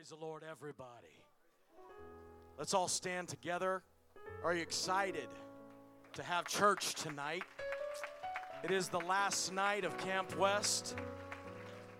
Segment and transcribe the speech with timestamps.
[0.00, 1.12] Praise the Lord, everybody.
[2.56, 3.82] Let's all stand together.
[4.42, 5.28] Are you excited
[6.14, 7.42] to have church tonight?
[8.64, 10.96] It is the last night of Camp West.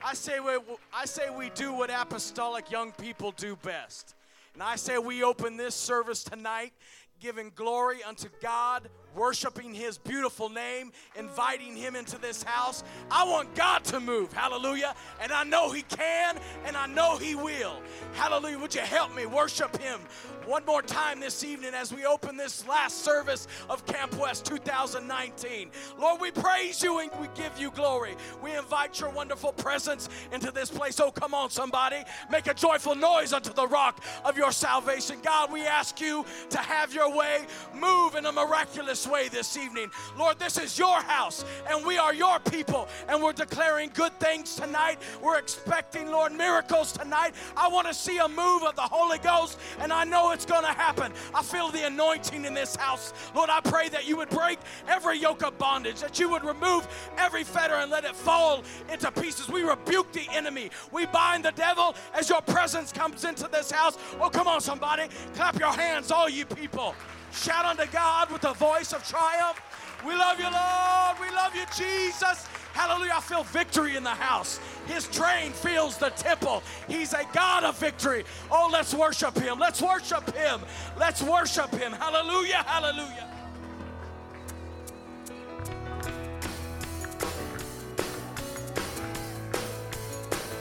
[0.03, 0.53] I say we,
[0.95, 4.15] I say we do what apostolic young people do best.
[4.55, 6.73] And I say we open this service tonight
[7.21, 12.85] giving glory unto God, worshiping His beautiful name, inviting Him into this house.
[13.11, 14.95] I want God to move, hallelujah.
[15.21, 17.81] And I know He can and I know He will.
[18.15, 18.59] Hallelujah.
[18.59, 20.01] Would you help me worship Him
[20.47, 25.71] one more time this evening as we open this last service of Camp West 2019?
[25.99, 28.17] Lord, we praise you and we give you glory.
[28.43, 31.01] We invite your wonderful presence into this place.
[31.01, 32.03] Oh, come on, somebody.
[32.31, 35.19] Make a joyful noise unto the rock of your salvation.
[35.23, 37.41] God, we ask you to have your way,
[37.75, 39.91] move in a miraculous way this evening.
[40.19, 44.55] Lord, this is your house and we are your people and we're declaring good things
[44.55, 44.99] tonight.
[45.23, 47.35] We're expecting, Lord, miracles tonight.
[47.57, 50.65] I want to see a move of the Holy Ghost and I know it's going
[50.65, 51.13] to happen.
[51.35, 53.13] I feel the anointing in this house.
[53.35, 56.87] Lord, I pray that you would break every yoke of bondage, that you would remove
[57.17, 59.49] every fetter and let it fall into pieces.
[59.49, 60.71] We rebuke the enemy.
[60.93, 63.97] We bind the devil as your presence comes into this house.
[64.21, 65.05] Oh, come on, somebody.
[65.35, 66.95] Clap your hands, all you people.
[67.33, 69.61] Shout unto God with a voice of triumph.
[70.07, 71.21] We love you, Lord.
[71.21, 72.47] We love you, Jesus.
[72.73, 73.15] Hallelujah.
[73.17, 74.61] I feel victory in the house.
[74.87, 76.63] His train fills the temple.
[76.89, 78.25] He's a God of victory.
[78.51, 79.59] Oh, let's worship him.
[79.59, 80.61] Let's worship him.
[80.99, 81.93] Let's worship him.
[81.93, 82.65] Hallelujah.
[82.67, 83.29] Hallelujah.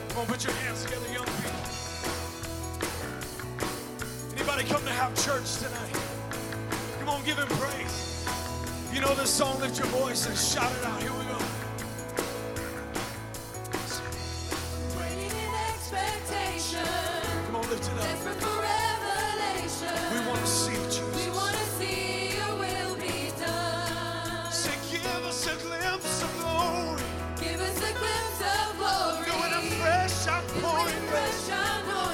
[0.09, 1.59] Come on, put your hands together, young people.
[4.33, 6.19] Anybody come to have church tonight?
[7.09, 8.23] Come on, give him praise.
[8.93, 11.02] You know this song, lift your voice and shout it out.
[11.02, 11.39] Here we go.
[14.99, 16.85] Waiting in expectation,
[17.47, 18.03] Come on, lift it up.
[18.03, 19.97] desperate for revelation.
[20.13, 21.15] We want to see Jesus.
[21.25, 24.52] We want to see your will be done.
[24.52, 27.02] Say, give us a glimpse of glory.
[27.42, 29.25] Give us a glimpse of glory.
[29.25, 31.08] Do it a fresh With outpouring.
[31.09, 31.87] fresh anointing.
[31.87, 32.08] We want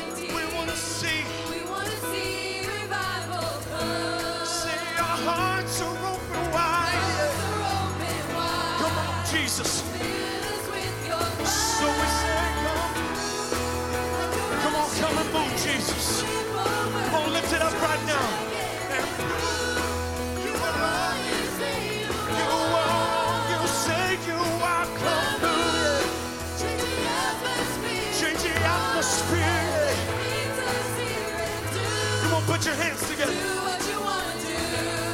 [32.66, 33.32] put your hands together.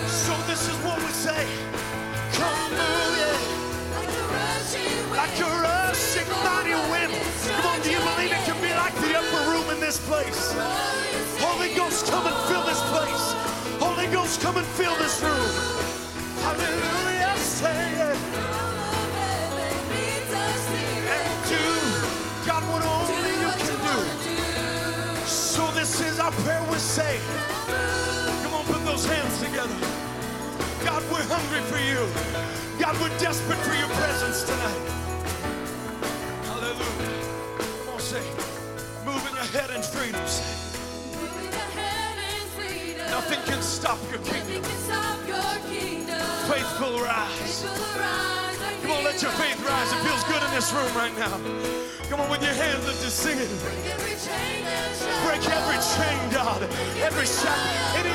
[0.07, 1.45] So this is what we say.
[2.31, 3.39] Come move it.
[5.11, 7.11] Like a rushing mighty wind.
[7.47, 10.55] Come on, do you believe it can be like the upper room in this place?
[11.39, 13.33] Holy Ghost, come and fill this place.
[13.83, 15.51] Holy Ghost, come and fill this room.
[16.43, 17.10] Hallelujah,
[26.91, 27.19] say.
[28.43, 29.79] Come on, put those hands together.
[30.83, 32.03] God, we're hungry for you.
[32.83, 34.83] God, we're desperate for your presence tonight.
[36.51, 37.07] Hallelujah.
[37.85, 38.21] Come on, say,
[39.05, 40.19] moving ahead in freedom.
[43.09, 44.61] Nothing can stop your kingdom.
[46.51, 48.50] Faithful rise.
[48.81, 49.91] Come on, let your faith rise.
[49.91, 51.37] It feels good in this room right now.
[52.09, 53.49] Come on, with your hands lifted, sing it.
[55.25, 56.63] Break every chain, God.
[56.97, 58.10] Every shackle.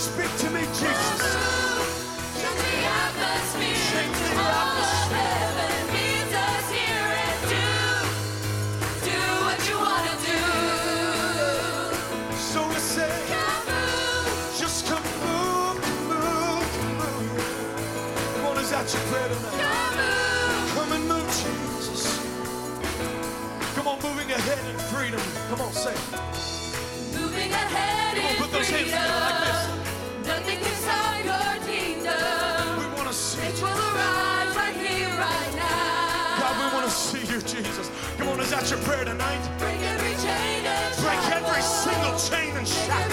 [0.00, 1.22] Speak to me, Jesus.
[2.40, 3.76] The atmosphere.
[18.92, 19.52] Your prayer tonight.
[19.60, 22.18] Come, Come and move, Jesus.
[23.76, 25.20] Come on, moving ahead in freedom.
[25.48, 25.94] Come on, say.
[27.14, 28.88] Moving ahead Come on, put those freedom.
[28.88, 29.09] Hands
[37.62, 37.90] Jesus.
[38.16, 39.40] Come on, is that your prayer tonight?
[39.58, 40.96] Break every chain and.
[41.00, 43.09] Break every single chain and shackle.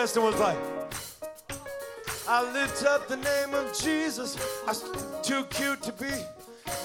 [0.00, 0.56] And was like,
[2.26, 4.34] I lift up the name of Jesus.
[4.66, 6.08] I'm too cute to be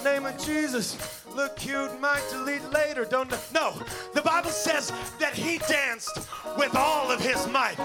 [0.03, 0.97] Name of Jesus.
[1.33, 3.05] Look cute, might delete later.
[3.05, 3.39] Don't know.
[3.53, 3.73] No,
[4.13, 7.75] the Bible says that he danced with all of his might.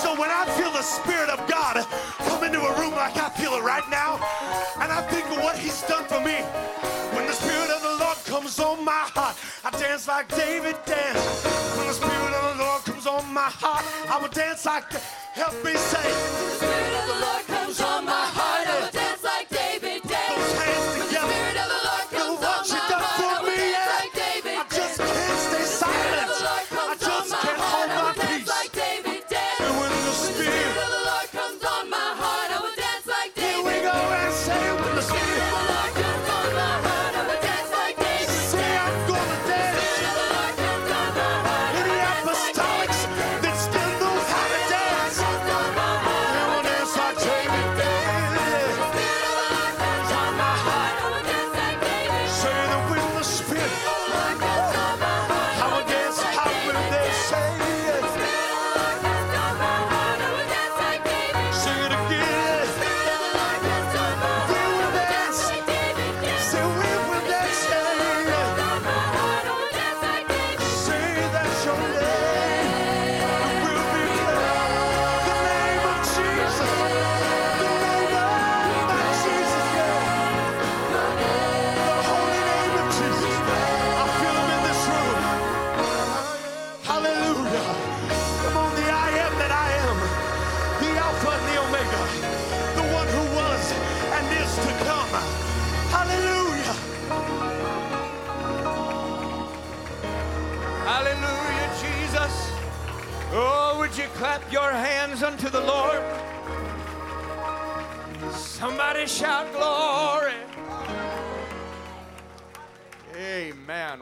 [0.00, 1.84] So when I feel the Spirit of God
[2.18, 4.14] come into a room like I feel it right now,
[4.80, 6.40] and I think of what he's done for me,
[7.14, 11.44] when the Spirit of the Lord comes on my heart, I dance like David danced.
[11.76, 12.17] When the Spirit
[13.08, 14.92] on my heart, I will dance like.
[15.32, 16.02] Help me say.
[16.02, 18.37] The Spirit of the Lord comes on my heart.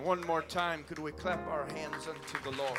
[0.07, 2.79] One more time, could we clap our hands unto the Lord?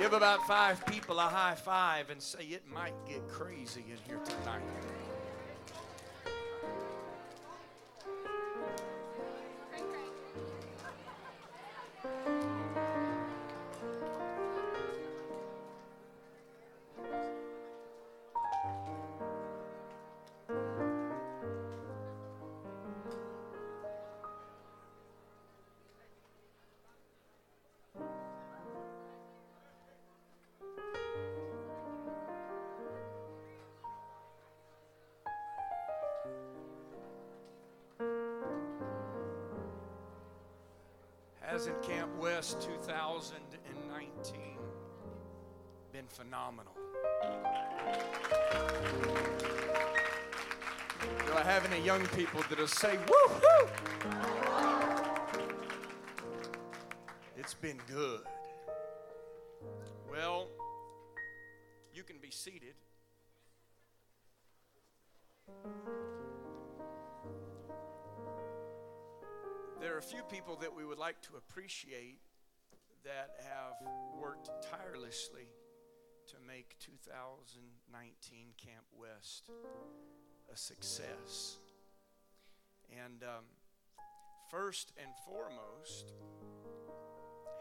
[0.00, 4.18] Give about five people a high five and say it might get crazy in here
[4.24, 4.62] tonight.
[41.64, 44.58] Hasn't Camp West 2019
[45.94, 46.74] been phenomenal?
[51.26, 53.68] Do I have any young people that'll say, woo-hoo?
[57.38, 58.20] It's been good.
[60.12, 60.48] Well,
[61.94, 62.74] you can be seated.
[70.64, 72.20] That we would like to appreciate
[73.04, 73.74] that have
[74.18, 75.46] worked tirelessly
[76.26, 79.50] to make 2019 Camp West
[80.50, 81.58] a success.
[82.90, 83.44] And um,
[84.50, 86.14] first and foremost,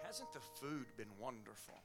[0.06, 1.82] hasn't the food been wonderful?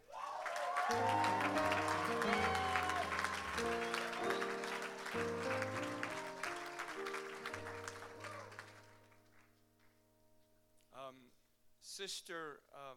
[12.08, 12.96] Sister um,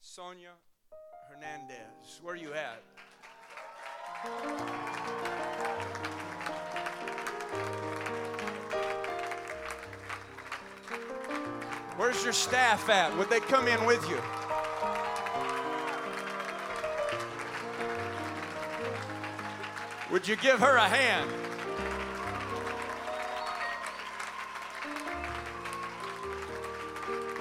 [0.00, 0.50] Sonia
[1.28, 2.80] Hernandez, where are you at?
[11.96, 13.16] Where's your staff at?
[13.18, 14.20] Would they come in with you?
[20.12, 21.45] Would you give her a hand?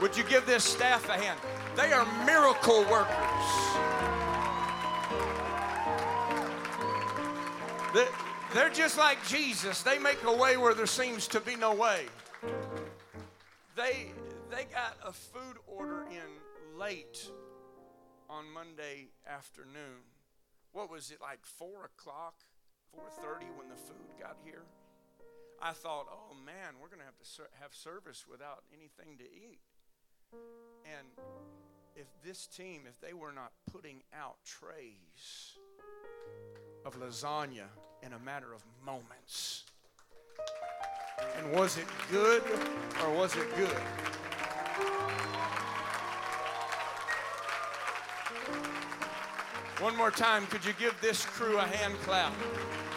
[0.05, 1.39] Would you give this staff a hand?
[1.75, 3.47] They are miracle workers.
[7.91, 8.13] They-
[8.53, 9.81] They're just like Jesus.
[9.81, 12.07] They make a way where there seems to be no way.
[13.75, 14.11] They
[14.51, 17.27] they got a food order in late
[18.29, 20.03] on Monday afternoon.
[20.71, 22.35] What was it like four o'clock,
[22.91, 24.65] four thirty when the food got here?
[25.59, 29.61] I thought, oh man, we're gonna have to ser- have service without anything to eat.
[30.33, 31.07] And
[31.95, 35.57] if this team, if they were not putting out trays
[36.85, 37.67] of lasagna
[38.03, 39.63] in a matter of moments.
[41.37, 42.43] And was it good
[43.03, 43.77] or was it good?
[49.79, 52.33] One more time, could you give this crew a hand clap?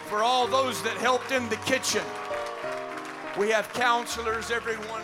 [0.07, 2.03] For all those that helped in the kitchen.
[3.37, 5.03] We have counselors, everyone.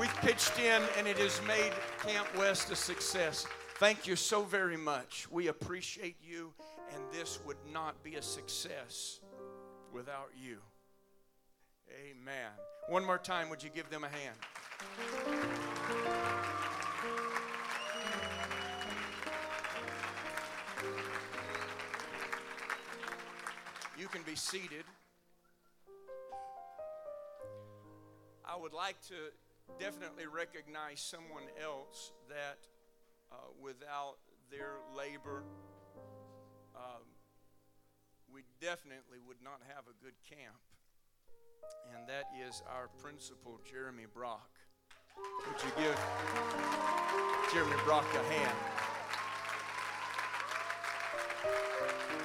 [0.00, 3.46] We've pitched in, and it has made Camp West a success.
[3.76, 5.30] Thank you so very much.
[5.30, 6.54] We appreciate you,
[6.94, 9.20] and this would not be a success
[9.92, 10.56] without you.
[11.90, 12.48] Amen.
[12.88, 14.36] One more time, would you give them a hand?
[23.98, 24.84] You can be seated.
[28.46, 29.14] I would like to
[29.78, 32.58] definitely recognize someone else that
[33.32, 34.16] uh, without
[34.50, 35.44] their labor,
[36.74, 37.06] um,
[38.32, 40.58] we definitely would not have a good camp.
[41.94, 44.50] And that is our principal, Jeremy Brock.
[45.46, 45.98] Would you give
[47.52, 48.56] Jeremy Brock a hand?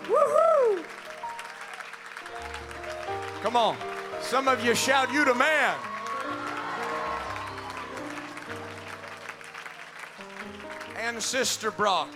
[0.07, 0.83] Woohoo!
[3.41, 3.77] Come on.
[4.21, 5.75] Some of you shout, You the man.
[11.05, 12.09] And Sister Brock.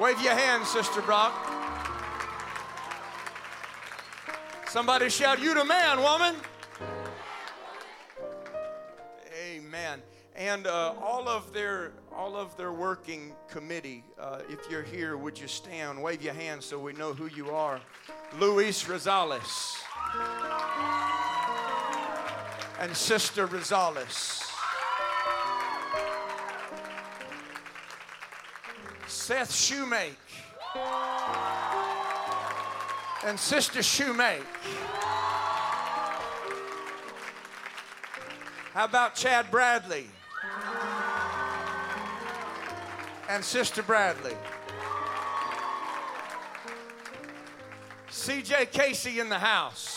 [0.00, 1.32] Wave your hand, Sister Brock.
[4.66, 6.34] Somebody shout, You the man, woman.
[9.46, 10.02] Amen.
[10.34, 15.38] And uh, all of their all of their working committee, uh, if you're here, would
[15.38, 16.02] you stand?
[16.02, 17.80] Wave your hand so we know who you are.
[18.40, 19.76] Luis Rosales
[22.80, 24.43] and Sister Rosales.
[29.14, 30.16] Seth Shoemake
[33.24, 34.42] and Sister Shoemake.
[38.72, 40.08] How about Chad Bradley
[43.30, 44.34] and Sister Bradley?
[48.10, 49.96] CJ Casey in the house.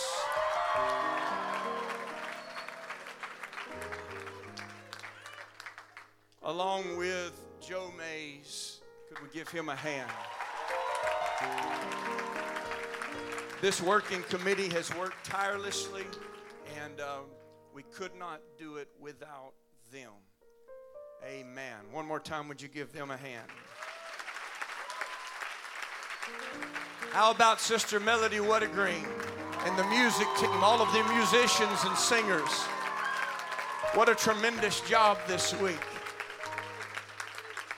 [6.44, 8.77] Along with Joe Mays.
[9.10, 10.12] Could we give him a hand?
[13.62, 16.04] This working committee has worked tirelessly,
[16.84, 17.20] and uh,
[17.74, 19.54] we could not do it without
[19.92, 20.12] them.
[21.26, 21.78] Amen.
[21.92, 23.50] One more time, would you give them a hand?
[27.12, 29.08] How about Sister Melody Wettergreen
[29.66, 32.52] and the music team, all of the musicians and singers?
[33.94, 35.80] What a tremendous job this week.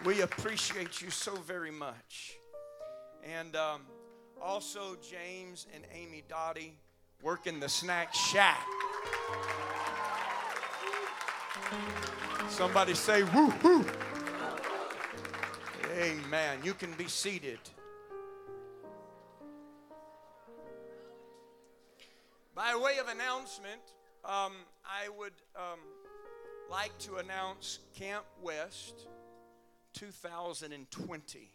[0.05, 2.37] We appreciate you so very much.
[3.23, 3.81] And um,
[4.41, 6.77] also, James and Amy Dottie
[7.21, 8.65] working the snack shack.
[12.47, 13.85] Somebody say, woo hoo.
[15.97, 16.59] Amen.
[16.63, 17.59] You can be seated.
[22.55, 23.81] By way of announcement,
[24.23, 24.53] um,
[24.85, 25.79] I would um,
[26.71, 29.07] like to announce Camp West
[29.93, 31.51] 2020.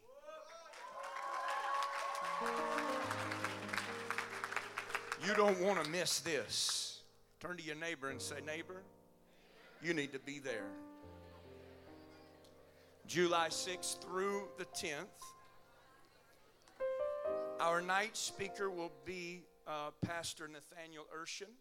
[5.26, 7.00] You don't want to miss this.
[7.40, 8.82] Turn to your neighbor and say, Neighbor,
[9.82, 10.66] you need to be there.
[13.06, 15.06] July 6th through the 10th.
[17.60, 21.52] Our night speaker will be uh, Pastor Nathaniel Urshan.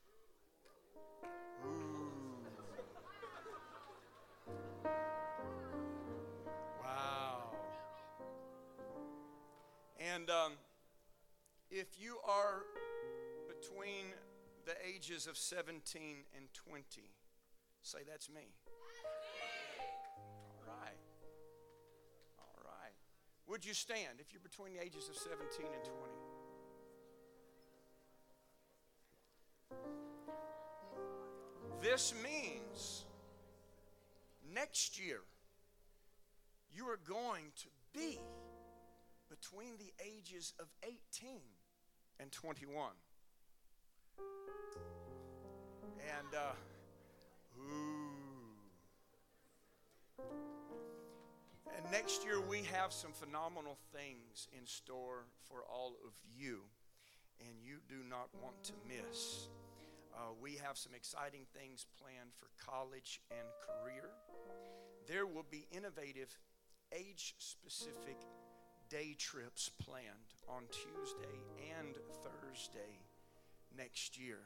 [10.11, 10.53] And um,
[11.71, 12.63] if you are
[13.47, 14.07] between
[14.65, 16.01] the ages of 17
[16.35, 16.83] and 20,
[17.83, 18.41] say, That's me.
[20.49, 20.97] All right.
[22.37, 22.93] All right.
[23.47, 26.11] Would you stand if you're between the ages of 17 and 20?
[31.81, 33.05] This means
[34.53, 35.21] next year
[36.73, 38.19] you are going to be
[39.33, 41.39] between the ages of 18
[42.19, 42.91] and 21.
[46.17, 46.53] And, uh,
[47.59, 48.13] ooh.
[51.75, 56.59] And next year we have some phenomenal things in store for all of you,
[57.39, 59.49] and you do not want to miss.
[60.13, 64.11] Uh, we have some exciting things planned for college and career.
[65.07, 66.37] There will be innovative,
[66.91, 68.17] age specific
[68.93, 70.05] day trips planned
[70.47, 71.41] on Tuesday
[71.79, 73.01] and Thursday
[73.75, 74.37] next year.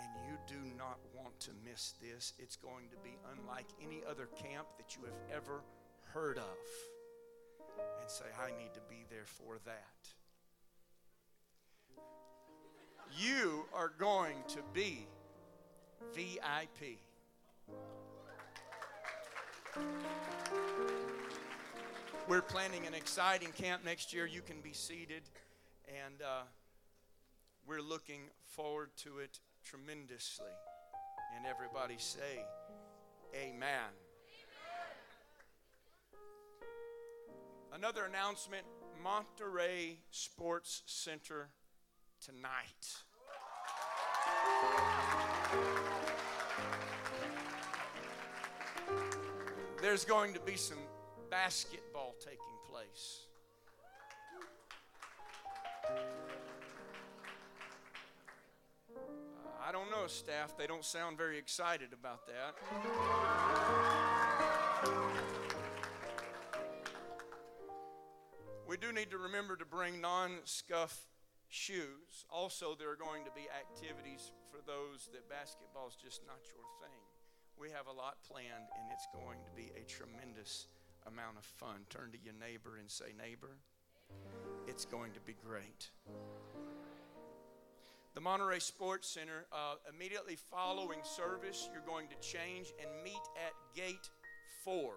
[0.00, 2.34] And you do not want to miss this.
[2.38, 5.62] It's going to be unlike any other camp that you have ever
[6.12, 6.56] heard of.
[8.00, 10.06] And say, I need to be there for that.
[13.18, 15.08] You are going to be
[16.14, 17.00] VIP.
[22.26, 24.24] We're planning an exciting camp next year.
[24.24, 25.24] You can be seated,
[25.86, 26.44] and uh,
[27.66, 30.46] we're looking forward to it tremendously.
[31.36, 32.40] And everybody say,
[33.34, 33.90] Amen.
[37.74, 38.64] Another announcement
[39.02, 41.50] Monterey Sports Center
[42.24, 43.02] tonight.
[49.82, 50.78] There's going to be some
[51.34, 52.38] basketball taking
[52.70, 53.26] place.
[59.60, 60.56] I don't know, staff.
[60.56, 62.54] They don't sound very excited about that.
[68.68, 71.08] We do need to remember to bring non scuff
[71.48, 72.26] shoes.
[72.30, 76.62] Also, there are going to be activities for those that basketball is just not your
[76.80, 77.00] thing.
[77.58, 80.68] We have a lot planned, and it's going to be a tremendous
[81.06, 81.86] amount of fun.
[81.90, 83.56] Turn to your neighbor and say, Neighbor,
[84.66, 85.90] it's going to be great.
[88.14, 93.52] The Monterey Sports Center, uh, immediately following service, you're going to change and meet at
[93.74, 94.08] gate
[94.64, 94.94] four.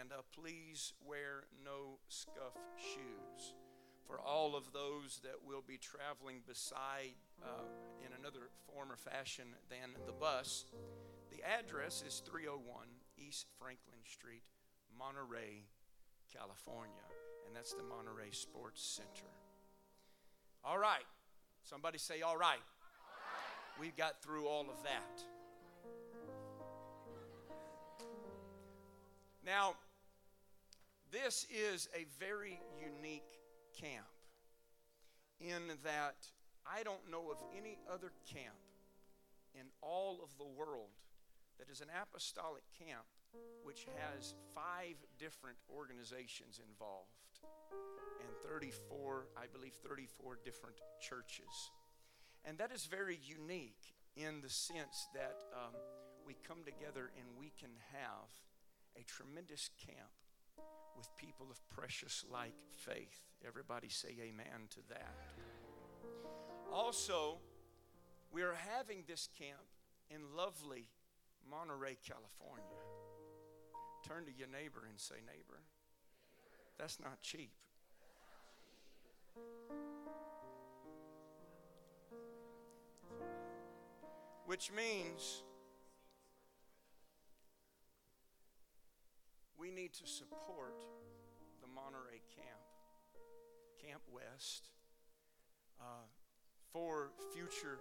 [0.00, 3.54] And uh, please wear no scuff shoes.
[4.06, 7.62] For all of those that will be traveling beside uh,
[8.04, 10.64] in another form or fashion than the bus,
[11.30, 14.42] the address is 301 East Franklin Street,
[14.98, 15.64] Monterey,
[16.32, 16.92] California.
[17.46, 19.30] And that's the Monterey Sports Center.
[20.64, 21.04] All right.
[21.62, 22.62] Somebody say, all right.
[23.80, 25.24] We got through all of that.
[29.44, 29.74] Now,
[31.10, 33.40] this is a very unique
[33.78, 34.06] camp
[35.40, 36.16] in that
[36.66, 38.56] I don't know of any other camp
[39.54, 40.88] in all of the world
[41.58, 43.04] that is an apostolic camp
[43.62, 47.08] which has five different organizations involved
[48.20, 51.70] and 34, I believe, 34 different churches.
[52.44, 55.74] And that is very unique in the sense that um,
[56.26, 58.30] we come together and we can have
[58.96, 60.12] a tremendous camp
[60.96, 63.20] with people of precious like faith.
[63.46, 65.14] Everybody say amen to that.
[66.72, 67.38] Also,
[68.32, 69.62] we are having this camp
[70.10, 70.88] in lovely
[71.48, 72.64] Monterey, California.
[74.06, 75.60] Turn to your neighbor and say, Neighbor,
[76.78, 77.52] that's not cheap.
[84.44, 85.42] Which means
[89.58, 90.84] we need to support
[91.62, 92.60] the Monterey camp,
[93.82, 94.68] Camp West,
[95.80, 96.04] uh,
[96.72, 97.78] for future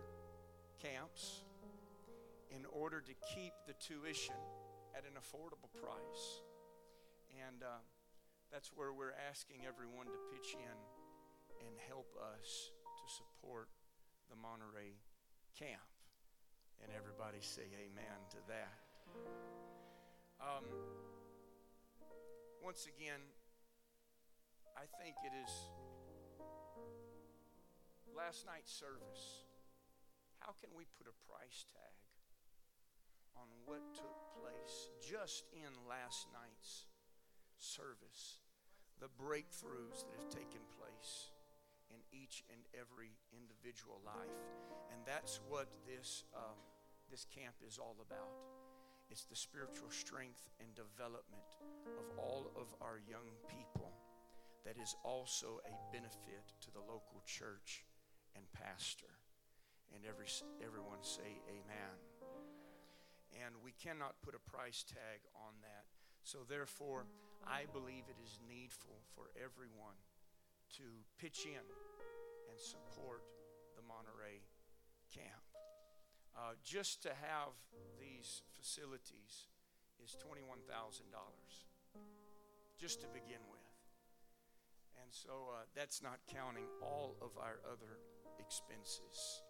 [0.81, 1.43] camps
[2.49, 4.35] in order to keep the tuition
[4.93, 6.45] at an affordable price.
[7.33, 7.81] And uh,
[8.53, 10.77] that's where we're asking everyone to pitch in
[11.65, 13.69] and help us to support
[14.29, 15.01] the Monterey
[15.57, 15.83] camp.
[16.81, 18.77] And everybody say amen to that.
[20.37, 20.65] Um,
[22.61, 23.21] once again,
[24.77, 25.53] I think it is
[28.13, 29.45] last night's service.
[30.39, 32.02] How can we put a price tag
[33.35, 36.87] on what took place just in last night's
[37.57, 38.41] service?
[38.99, 41.33] The breakthroughs that have taken place
[41.93, 44.39] in each and every individual life.
[44.91, 46.57] And that's what this, um,
[47.09, 48.33] this camp is all about.
[49.09, 51.61] It's the spiritual strength and development
[51.99, 53.91] of all of our young people
[54.65, 57.85] that is also a benefit to the local church
[58.35, 59.11] and pastor.
[59.93, 60.25] And every,
[60.63, 61.93] everyone say amen.
[63.41, 65.85] And we cannot put a price tag on that.
[66.23, 67.05] So, therefore,
[67.45, 69.99] I believe it is needful for everyone
[70.79, 70.83] to
[71.19, 71.65] pitch in
[72.49, 73.23] and support
[73.75, 74.41] the Monterey
[75.13, 75.43] camp.
[76.33, 77.53] Uh, just to have
[77.99, 79.53] these facilities
[80.03, 81.05] is $21,000,
[82.79, 83.61] just to begin with.
[85.01, 87.99] And so uh, that's not counting all of our other
[88.39, 89.42] expenses.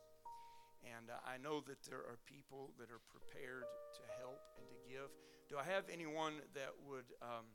[0.84, 3.64] And uh, I know that there are people that are prepared
[3.96, 5.10] to help and to give.
[5.48, 7.48] Do I have anyone that would um,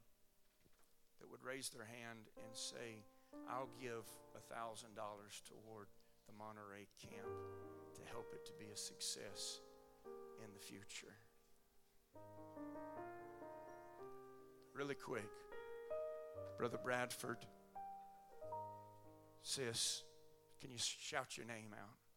[1.20, 3.02] that would raise their hand and say,
[3.50, 4.06] I'll give
[4.52, 5.88] $1,000 toward
[6.26, 7.28] the Monterey camp
[7.94, 9.60] to help it to be a success
[10.44, 11.14] in the future?
[14.74, 15.28] Really quick,
[16.56, 17.38] Brother Bradford,
[19.42, 20.04] sis,
[20.60, 22.07] can you shout your name out?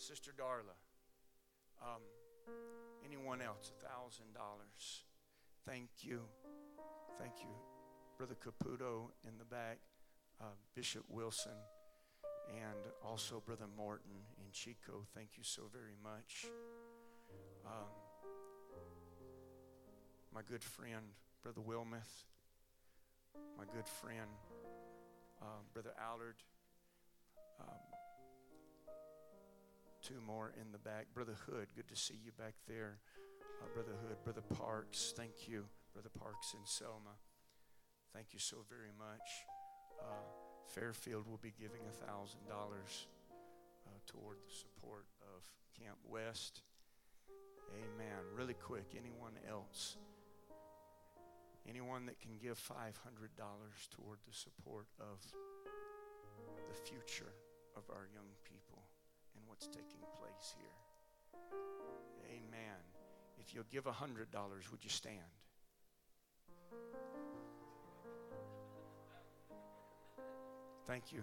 [0.00, 0.76] Sister Darla.
[1.82, 2.00] Um,
[3.04, 3.70] anyone else?
[3.76, 5.04] A thousand dollars.
[5.66, 6.22] Thank you.
[7.18, 7.50] Thank you.
[8.16, 9.78] Brother Caputo in the back,
[10.40, 11.52] uh, Bishop Wilson,
[12.48, 15.06] and also Brother Morton in Chico.
[15.14, 16.46] Thank you so very much.
[17.66, 17.92] Um,
[20.34, 22.24] my good friend, Brother Wilmuth,
[23.58, 24.30] my good friend,
[25.42, 26.36] um, Brother Allard,
[27.60, 27.89] um,
[30.02, 31.06] two more in the back.
[31.14, 32.98] Brother Hood, good to see you back there.
[33.60, 35.64] Uh, Brother Hood, Brother Parks, thank you.
[35.92, 37.18] Brother Parks and Selma,
[38.14, 39.28] thank you so very much.
[40.00, 40.24] Uh,
[40.66, 45.42] Fairfield will be giving $1,000 uh, toward the support of
[45.78, 46.62] Camp West.
[47.74, 48.22] Amen.
[48.34, 49.96] Really quick, anyone else?
[51.68, 52.94] Anyone that can give $500
[53.90, 55.20] toward the support of
[56.68, 57.32] the future
[57.76, 58.69] of our young people
[59.50, 61.50] what's taking place here.
[62.30, 62.78] Amen.
[63.40, 65.18] If you'll give $100, would you stand?
[70.86, 71.22] Thank you.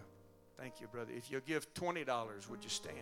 [0.59, 1.13] Thank you, brother.
[1.15, 2.95] If you'll give $20, would you stand?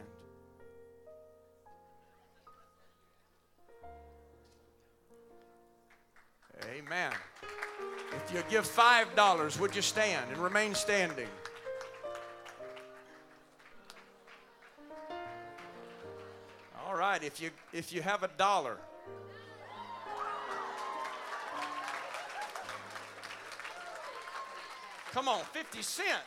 [6.78, 7.12] Amen.
[8.14, 11.28] If you give $5, would you stand and remain standing?
[17.26, 18.78] If you if you have a dollar.
[25.12, 26.22] Come on, 50 cent.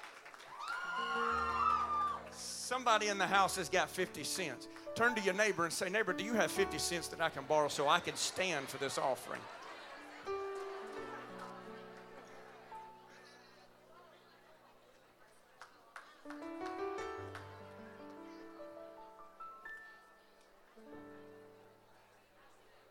[2.30, 4.66] Somebody in the house has got 50 cents.
[4.94, 7.44] Turn to your neighbor and say, Neighbor, do you have 50 cents that I can
[7.44, 9.40] borrow so I can stand for this offering?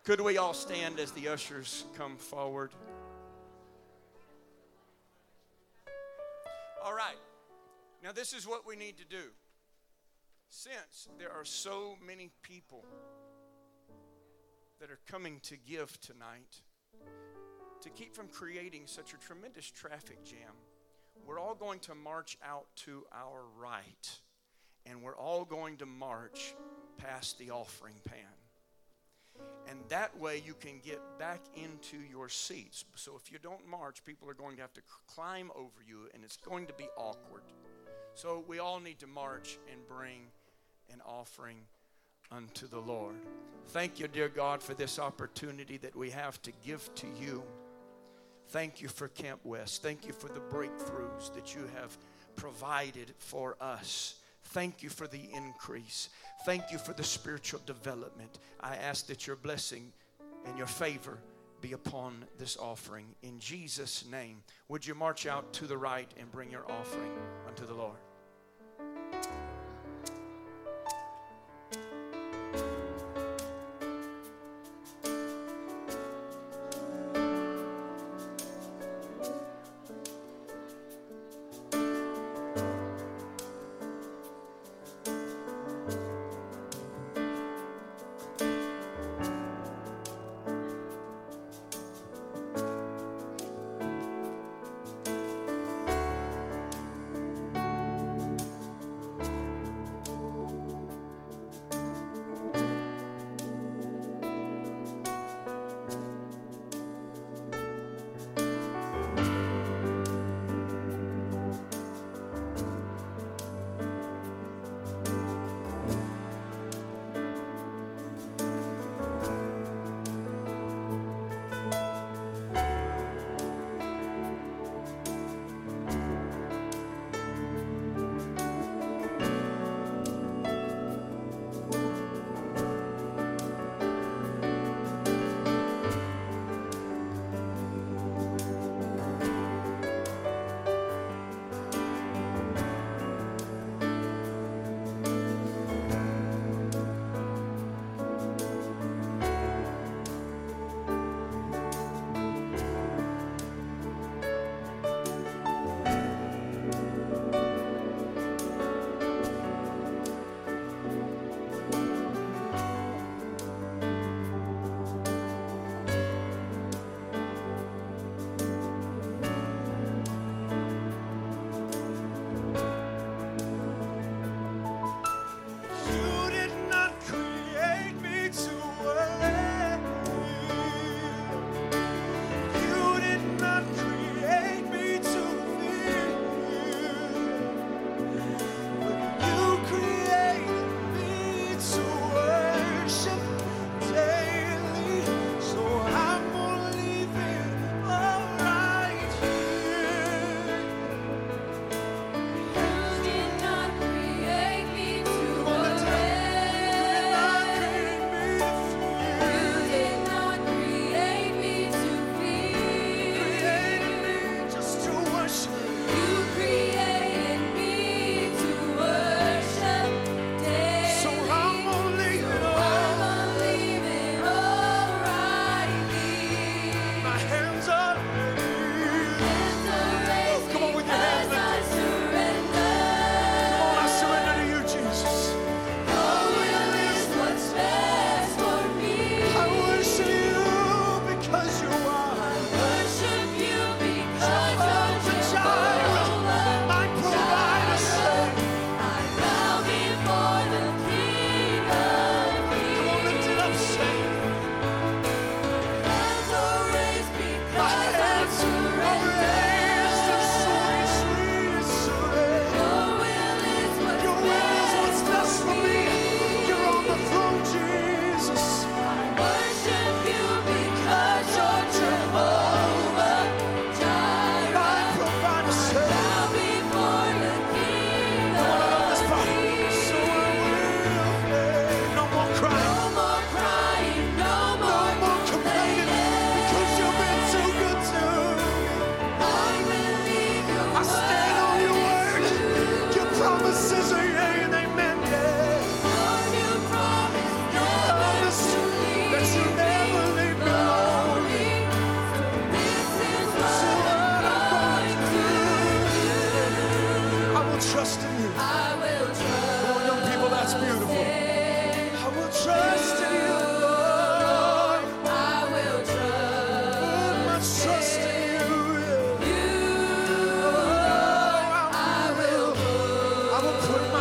[0.08, 2.72] Could we all stand as the ushers come forward?
[6.82, 7.18] All right.
[8.02, 9.32] Now, this is what we need to do.
[10.48, 12.86] Since there are so many people
[14.80, 16.62] that are coming to give tonight,
[17.82, 20.54] to keep from creating such a tremendous traffic jam,
[21.26, 24.20] we're all going to march out to our right,
[24.86, 26.56] and we're all going to march
[26.98, 28.37] past the offering pan.
[29.70, 32.86] And that way you can get back into your seats.
[32.96, 36.24] So if you don't march, people are going to have to climb over you, and
[36.24, 37.44] it's going to be awkward.
[38.14, 40.22] So we all need to march and bring
[40.92, 41.58] an offering
[42.32, 43.16] unto the Lord.
[43.70, 47.44] Thank you, dear God, for this opportunity that we have to give to you.
[48.50, 49.84] Thank you for Camp West.
[49.84, 51.98] Thank you for the breakthroughs that you have
[52.38, 54.16] provided for us.
[54.48, 56.10] Thank you for the increase.
[56.46, 58.40] Thank you for the spiritual development.
[58.60, 59.92] I ask that your blessing
[60.46, 61.20] and your favor
[61.60, 63.08] be upon this offering.
[63.24, 67.12] In Jesus' name, would you march out to the right and bring your offering
[67.48, 67.98] unto the Lord?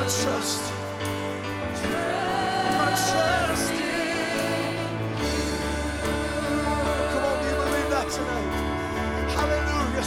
[0.08, 0.72] trust
[2.64, 3.72] I trust
[7.12, 8.72] Come on, do you believe that tonight?
[9.36, 10.06] Hallelujah.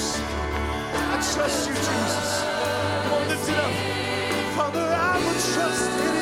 [0.95, 2.43] I trust you, Jesus.
[3.03, 3.73] Come on, lift it up.
[4.55, 6.18] Father, I will trust you.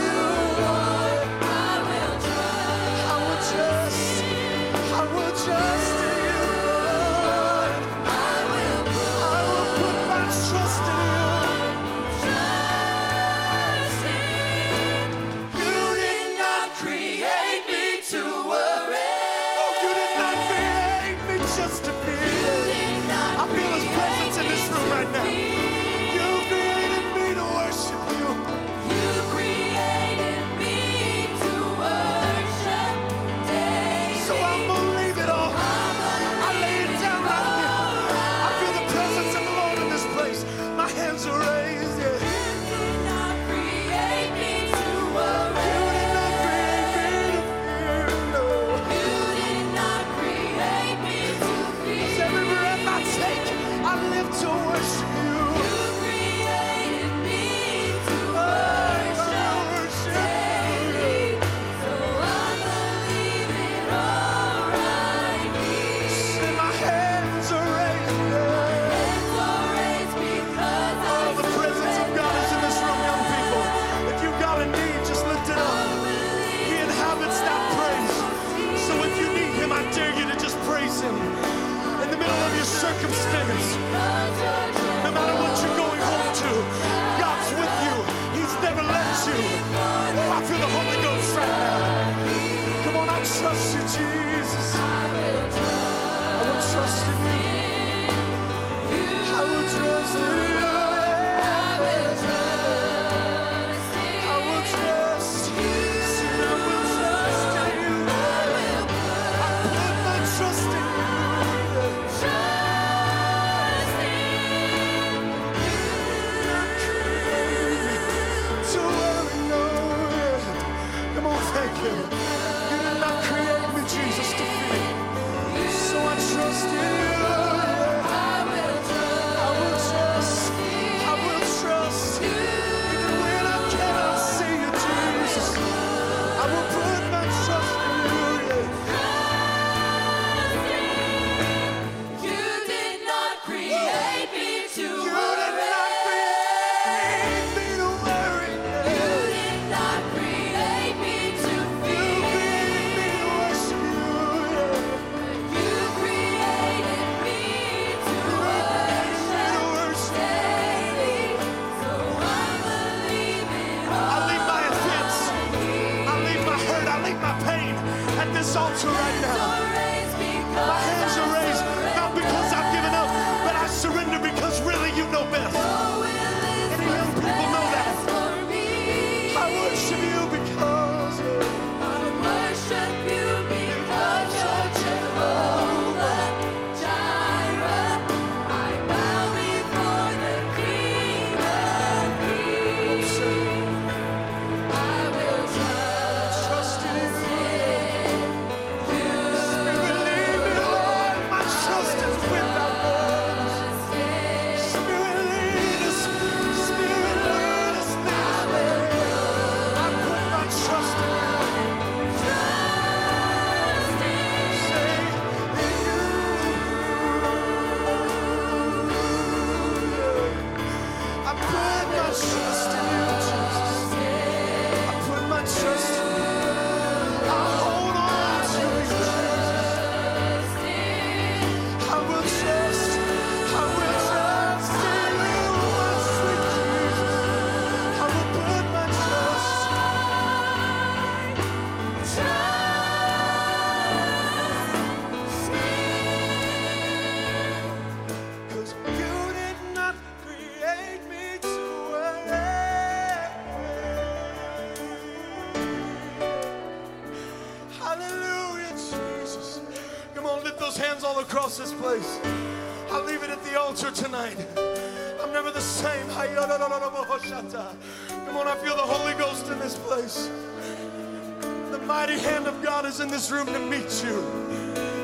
[272.08, 274.24] mighty hand of God is in this room to meet you.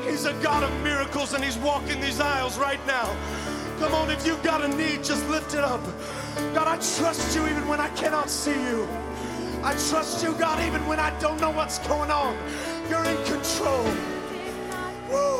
[0.10, 3.14] He's a God of miracles and He's walking these aisles right now.
[3.80, 5.82] Come on, if you've got a need, just lift it up.
[6.54, 8.88] God, I trust you even when I cannot see you.
[9.64, 12.38] I trust you, God, even when I don't know what's going on.
[12.90, 13.84] You're in control.
[15.10, 15.34] Woo!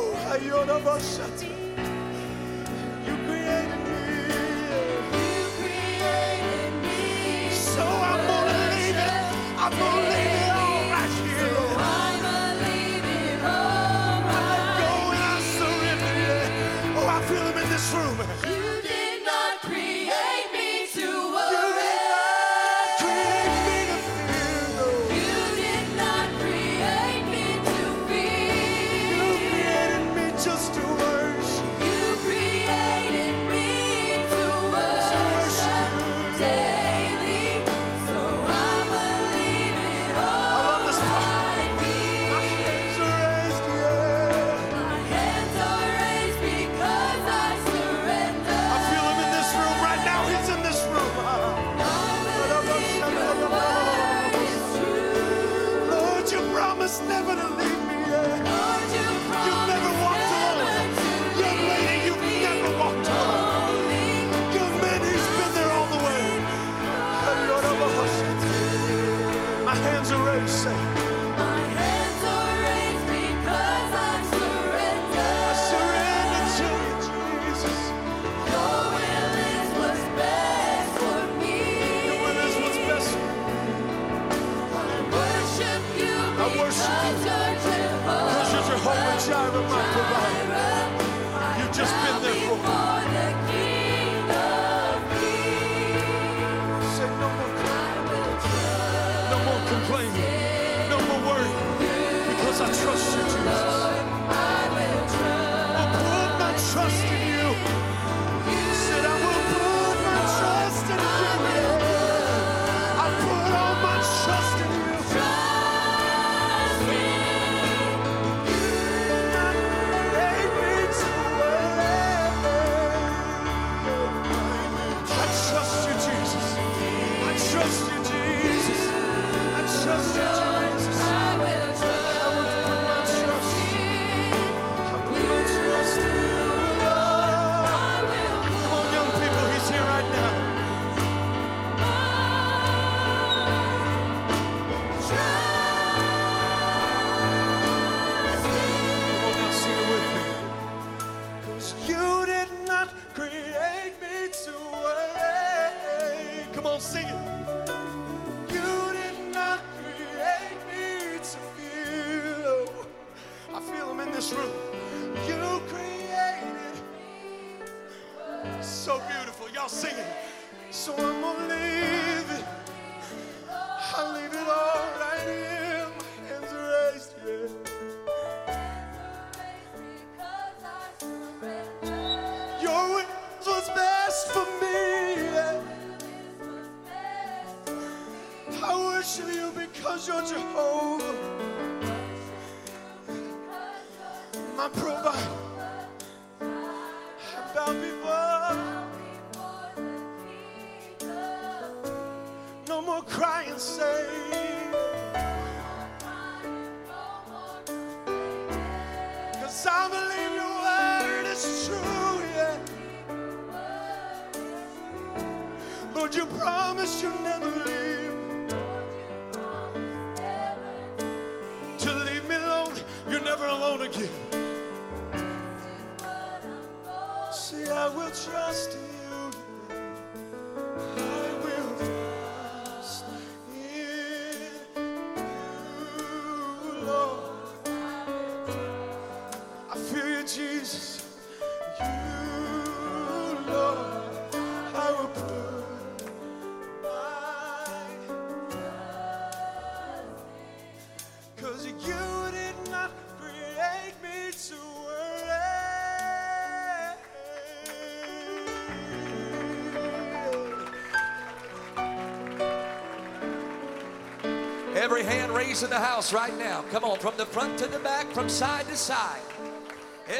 [264.84, 266.62] Every hand raised in the house right now.
[266.70, 269.22] Come on, from the front to the back, from side to side.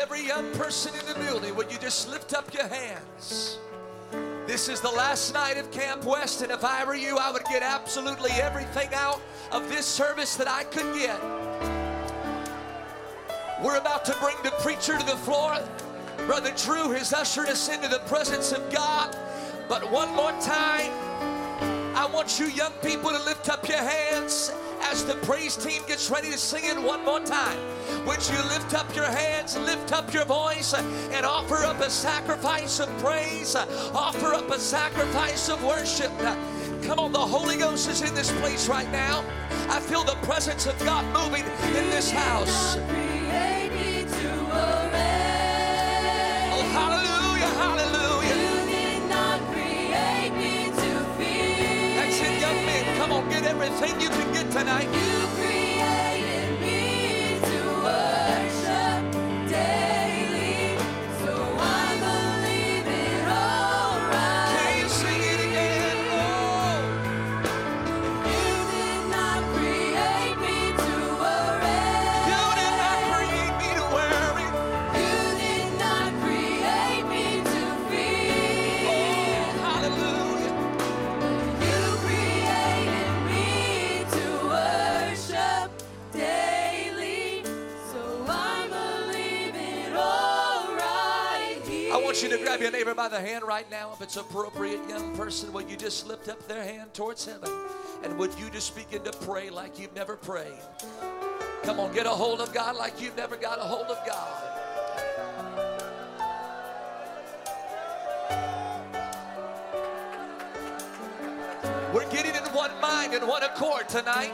[0.01, 3.59] Every young person in the building, would you just lift up your hands?
[4.47, 7.45] This is the last night of Camp West, and if I were you, I would
[7.45, 9.21] get absolutely everything out
[9.53, 11.21] of this service that I could get.
[13.63, 15.59] We're about to bring the preacher to the floor.
[16.25, 19.15] Brother Drew has ushered us into the presence of God.
[19.69, 20.91] But one more time,
[22.15, 24.53] want you young people to lift up your hands
[24.83, 27.59] as the praise team gets ready to sing it one more time.
[28.07, 32.79] Would you lift up your hands, lift up your voice, and offer up a sacrifice
[32.79, 33.57] of praise?
[33.57, 36.13] Offer up a sacrifice of worship.
[36.85, 39.25] Come on, the Holy Ghost is in this place right now.
[39.69, 41.45] I feel the presence of God moving
[41.77, 42.77] in this house.
[54.55, 55.14] Tonight.
[93.05, 93.93] By the hand right now.
[93.93, 97.51] If it's appropriate, young person, would you just lift up their hand towards heaven?
[98.03, 100.59] And would you just begin to pray like you've never prayed?
[101.65, 104.43] Come on, get a hold of God like you've never got a hold of God.
[111.93, 114.33] We're getting in one mind and one accord tonight.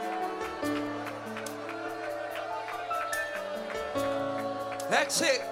[4.89, 5.50] That's it.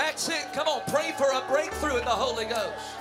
[0.00, 0.46] That's it.
[0.54, 2.96] Come on, pray for a breakthrough in the Holy Ghost.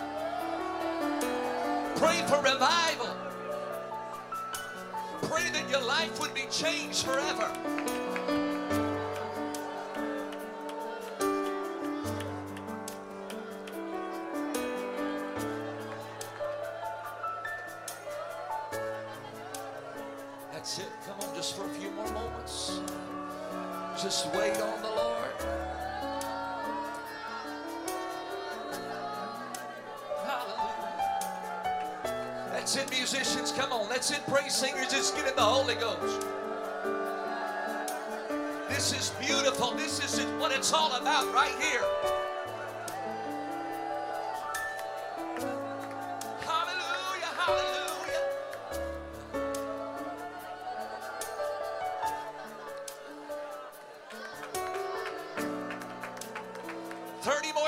[1.96, 3.16] Pray for revival.
[5.22, 7.50] Pray that your life would be changed forever.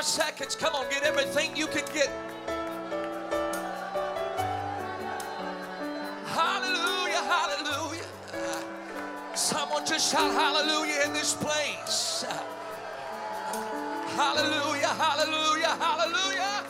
[0.01, 0.55] More seconds.
[0.55, 2.09] Come on, get everything you can get.
[6.25, 8.07] Hallelujah, hallelujah.
[9.35, 12.25] Someone just shout hallelujah in this place.
[14.15, 16.63] Hallelujah, hallelujah, hallelujah.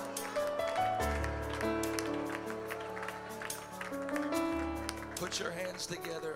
[5.15, 6.35] Put your hands together.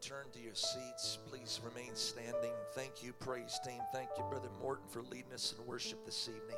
[0.00, 1.18] Return to your seats.
[1.28, 2.52] Please remain standing.
[2.74, 3.80] Thank you, praise team.
[3.92, 6.56] Thank you, Brother Morton, for leading us in worship this evening.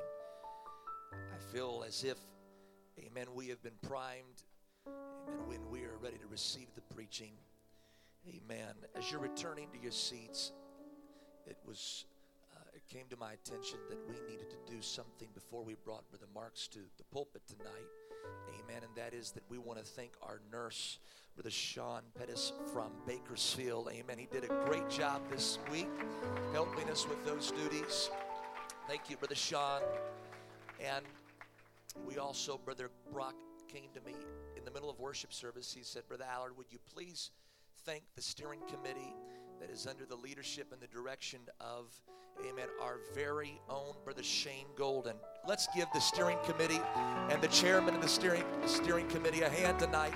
[1.13, 2.19] I feel as if,
[3.01, 4.45] amen, we have been primed,
[4.87, 7.33] amen, when we are ready to receive the preaching.
[8.29, 8.75] Amen.
[8.97, 10.53] As you're returning to your seats,
[11.45, 12.05] it was
[12.55, 16.09] uh, it came to my attention that we needed to do something before we brought
[16.11, 17.89] Brother Marks to the pulpit tonight.
[18.49, 18.83] Amen.
[18.83, 20.99] And that is that we want to thank our nurse,
[21.35, 23.91] Brother Sean Pettis from Bakersfield.
[23.93, 24.19] Amen.
[24.19, 25.89] He did a great job this week
[26.53, 28.11] helping us with those duties.
[28.89, 29.83] Thank you, Brother Sean.
[30.81, 31.05] And
[32.07, 33.35] we also, Brother Brock
[33.69, 34.15] came to me
[34.57, 35.73] in the middle of worship service.
[35.73, 37.31] He said, Brother Allard, would you please
[37.85, 39.15] thank the steering committee
[39.61, 41.95] that is under the leadership and the direction of,
[42.41, 45.17] amen, our very own Brother Shane Golden.
[45.45, 46.81] Let's give the steering committee
[47.29, 50.15] and the chairman of the steering, steering committee a hand tonight.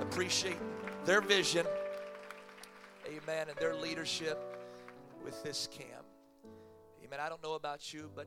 [0.00, 0.58] Appreciate
[1.06, 1.66] their vision,
[3.06, 4.38] amen, and their leadership
[5.24, 6.04] with this camp.
[7.02, 7.20] Amen.
[7.20, 8.26] I don't know about you, but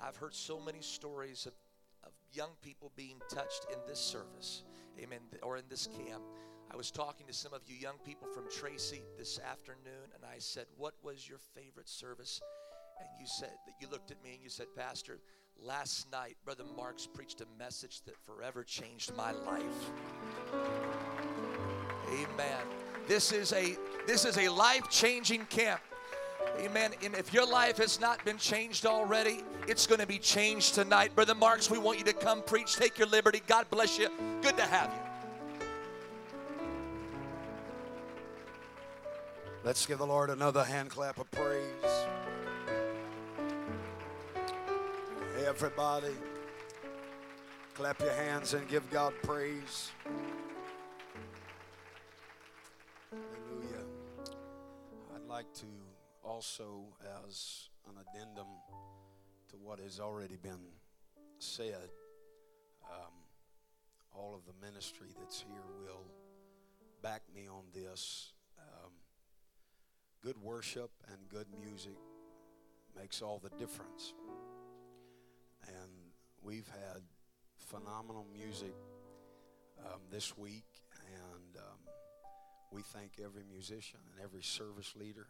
[0.00, 1.52] I've heard so many stories of,
[2.04, 4.62] of young people being touched in this service,
[4.98, 6.22] amen, or in this camp.
[6.72, 10.38] I was talking to some of you young people from Tracy this afternoon, and I
[10.38, 12.40] said, What was your favorite service?
[12.98, 15.18] And you said that you looked at me and you said, Pastor,
[15.60, 19.90] last night Brother Marks preached a message that forever changed my life.
[22.08, 22.60] Amen.
[23.08, 23.76] This is a
[24.06, 25.80] this is a life-changing camp.
[26.60, 26.92] Amen.
[27.02, 31.14] And if your life has not been changed already, it's going to be changed tonight.
[31.14, 32.76] Brother Marks, we want you to come preach.
[32.76, 33.40] Take your liberty.
[33.46, 34.08] God bless you.
[34.42, 35.66] Good to have you.
[39.64, 41.62] Let's give the Lord another hand clap of praise.
[45.46, 46.14] Everybody,
[47.74, 49.90] clap your hands and give God praise.
[53.10, 53.84] Hallelujah.
[55.14, 55.66] I'd like to
[56.22, 56.84] also,
[57.26, 58.46] as an addendum
[59.50, 60.62] to what has already been
[61.38, 61.90] said,
[62.88, 63.12] um,
[64.14, 66.04] all of the ministry that's here will
[67.02, 68.32] back me on this.
[68.58, 68.92] Um,
[70.22, 71.98] good worship and good music
[72.96, 74.14] makes all the difference.
[76.44, 77.02] We've had
[77.56, 78.74] phenomenal music
[79.86, 80.66] um, this week,
[81.14, 81.78] and um,
[82.72, 85.28] we thank every musician and every service leader.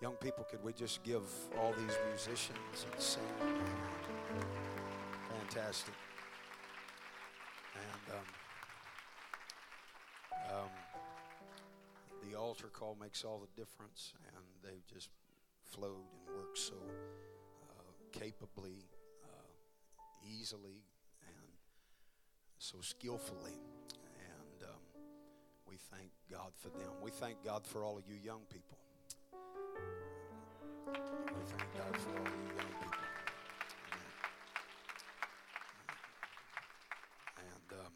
[0.00, 1.22] Young people, could we just give
[1.60, 3.22] all these musicians and sing?
[5.28, 5.94] Fantastic.
[7.74, 8.16] And
[10.50, 10.70] um, um,
[12.26, 15.10] the altar call makes all the difference, and they've just
[15.62, 18.84] flowed and worked so uh, capably,
[20.24, 20.84] easily,
[21.26, 21.46] and
[22.58, 23.60] so skillfully.
[23.92, 24.80] And um,
[25.68, 26.90] we thank God for them.
[27.02, 28.78] We thank God for all of you young people.
[30.86, 32.98] We thank God for all you young people.
[37.38, 37.92] And um,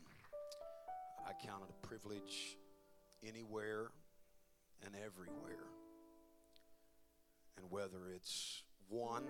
[1.27, 2.57] I count it a privilege
[3.27, 3.91] anywhere
[4.85, 5.67] and everywhere.
[7.57, 9.25] And whether it's one,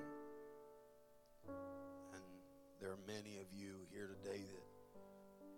[2.81, 4.68] there are many of you here today that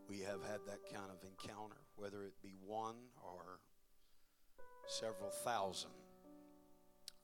[0.09, 3.61] we have had that kind of encounter, whether it be one or
[4.87, 5.91] several thousand,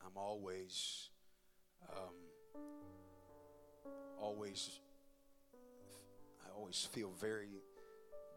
[0.04, 1.08] I'm always,
[1.90, 2.14] um,
[4.20, 4.80] always,
[6.44, 7.62] I always feel very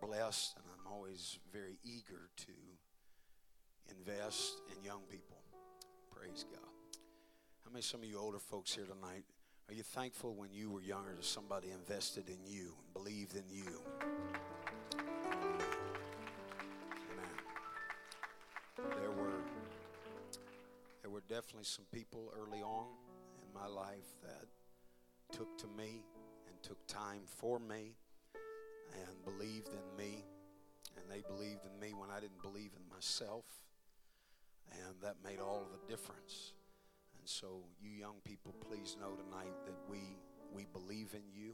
[0.02, 5.38] blessed and I'm always very eager to invest in young people.
[6.10, 7.02] Praise God.
[7.66, 9.26] How many some of you older folks here tonight
[9.70, 13.44] are you thankful when you were younger that somebody invested in you and believed in
[13.52, 13.82] you?
[14.96, 15.68] Amen.
[18.78, 19.42] There were
[21.04, 22.88] there were definitely some people early on
[23.44, 24.48] in my life that
[25.38, 26.02] took to me
[26.48, 27.94] and took time for me
[28.34, 30.24] and believed in me
[30.98, 33.46] and they believed in me when I didn't believe in myself
[34.72, 36.54] and that made all the difference.
[37.30, 40.00] So, you young people, please know tonight that we
[40.52, 41.54] we believe in you,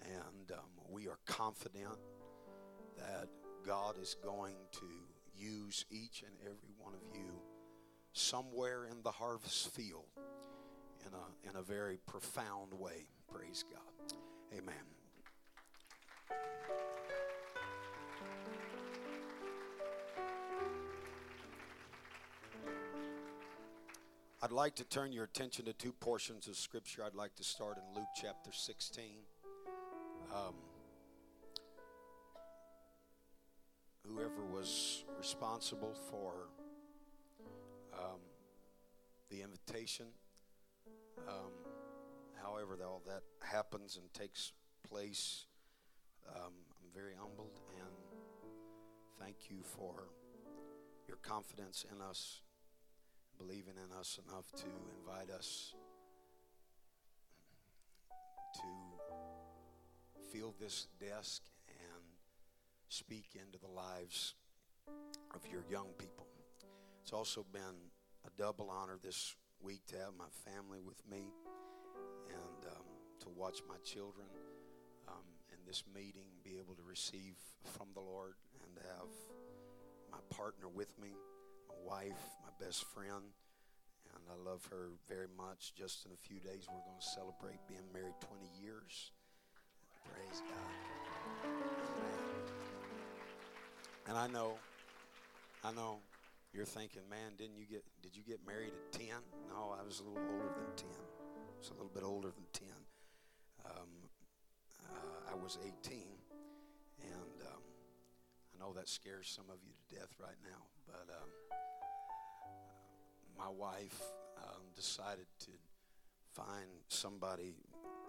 [0.00, 1.98] and um, we are confident
[2.96, 3.28] that
[3.66, 4.86] God is going to
[5.36, 7.30] use each and every one of you
[8.14, 10.08] somewhere in the harvest field
[11.06, 13.10] in a in a very profound way.
[13.30, 14.16] Praise God.
[14.56, 14.86] Amen.
[24.42, 27.04] I'd like to turn your attention to two portions of Scripture.
[27.04, 29.04] I'd like to start in Luke chapter 16.
[30.34, 30.54] Um,
[34.08, 36.32] whoever was responsible for
[37.92, 38.20] um,
[39.28, 40.06] the invitation,
[41.28, 41.52] um,
[42.42, 44.52] however all that happens and takes
[44.88, 45.44] place,
[46.34, 47.94] um, I'm very humbled and
[49.20, 50.04] thank you for
[51.06, 52.40] your confidence in us
[53.40, 54.66] believing in us enough to
[54.98, 55.74] invite us
[58.54, 58.62] to
[60.30, 62.02] fill this desk and
[62.88, 64.34] speak into the lives
[65.34, 66.26] of your young people.
[67.02, 67.90] It's also been
[68.26, 71.32] a double honor this week to have my family with me
[72.28, 72.84] and um,
[73.20, 74.26] to watch my children
[75.08, 79.08] um, in this meeting be able to receive from the Lord and to have
[80.12, 81.10] my partner with me
[81.70, 83.32] my wife, my best friend,
[84.12, 85.72] and I love her very much.
[85.74, 89.12] Just in a few days, we're going to celebrate being married 20 years.
[90.04, 91.50] Praise God.
[94.08, 94.58] And I know,
[95.64, 95.98] I know,
[96.52, 97.84] you're thinking, man, didn't you get?
[98.02, 99.06] Did you get married at 10?
[99.48, 100.88] No, I was a little older than 10.
[100.90, 102.68] I was a little bit older than 10.
[103.64, 103.90] Um,
[104.84, 106.02] uh, I was 18,
[107.02, 107.62] and um,
[108.52, 111.08] I know that scares some of you to death right now, but.
[111.08, 111.59] Um,
[113.40, 114.00] my wife
[114.42, 115.50] um, decided to
[116.32, 117.54] find somebody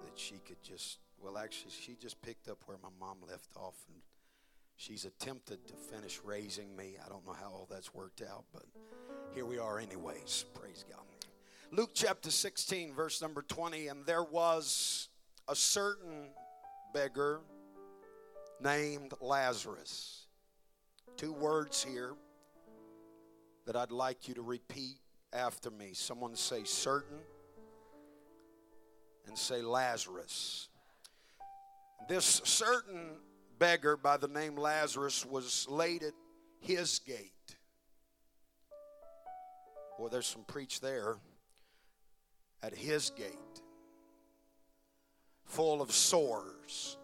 [0.03, 3.75] that she could just well actually she just picked up where my mom left off
[3.87, 3.97] and
[4.75, 8.63] she's attempted to finish raising me i don't know how all that's worked out but
[9.33, 11.01] here we are anyways praise god
[11.73, 13.87] Luke chapter 16, verse number 20.
[13.87, 15.07] And there was
[15.47, 16.27] a certain
[16.93, 17.39] beggar
[18.59, 20.25] named Lazarus.
[21.15, 22.13] Two words here
[23.65, 24.97] that I'd like you to repeat
[25.33, 25.91] after me.
[25.93, 27.19] Someone say certain
[29.27, 30.69] and say Lazarus.
[32.09, 33.11] This certain
[33.59, 36.13] beggar by the name Lazarus was laid at
[36.59, 37.31] his gate.
[39.97, 41.17] Boy, there's some preach there.
[42.63, 43.61] At his gate,
[45.45, 46.97] full of sores.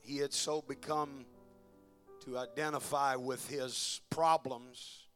[0.00, 1.24] He had so become
[2.24, 5.08] to identify with his problems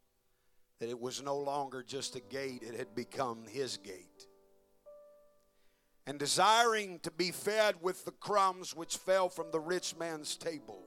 [0.84, 4.26] that it was no longer just a gate, it had become his gate.
[6.06, 10.82] And desiring to be fed with the crumbs which fell from the rich man's table.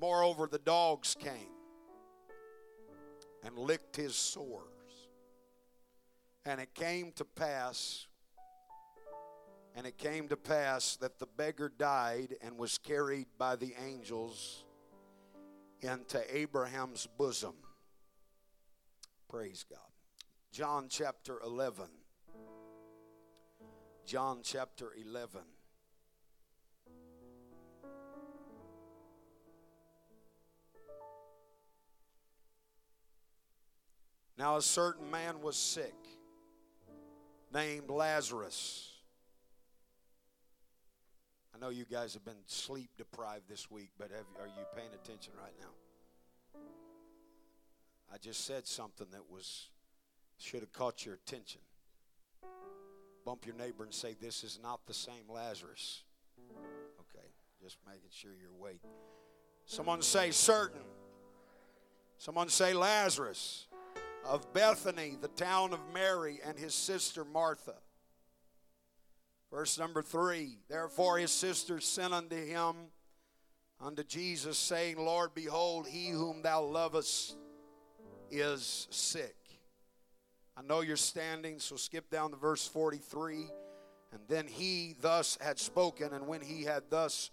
[0.00, 1.50] Moreover, the dogs came
[3.42, 4.62] and licked his sores.
[6.44, 8.06] And it came to pass,
[9.74, 14.64] and it came to pass that the beggar died and was carried by the angels
[15.80, 17.54] into Abraham's bosom.
[19.28, 19.78] Praise God.
[20.52, 21.86] John chapter 11.
[24.06, 25.40] John chapter 11.
[34.38, 35.96] Now, a certain man was sick,
[37.52, 38.87] named Lazarus.
[41.58, 44.90] I know you guys have been sleep deprived this week, but have, are you paying
[44.94, 46.60] attention right now?
[48.12, 49.70] I just said something that was
[50.38, 51.60] should have caught your attention.
[53.24, 56.04] Bump your neighbor and say, "This is not the same Lazarus."
[57.00, 57.26] Okay,
[57.60, 58.82] just making sure you're awake.
[59.64, 60.84] Someone say certain.
[62.18, 63.66] Someone say Lazarus
[64.24, 67.74] of Bethany, the town of Mary, and his sister Martha.
[69.50, 72.74] Verse number three Therefore his sister sent unto him,
[73.80, 77.36] unto Jesus, saying, Lord, behold, he whom thou lovest
[78.30, 79.36] is sick.
[80.56, 83.46] I know you're standing, so skip down to verse 43.
[84.12, 87.30] And then he thus had spoken, and when he had thus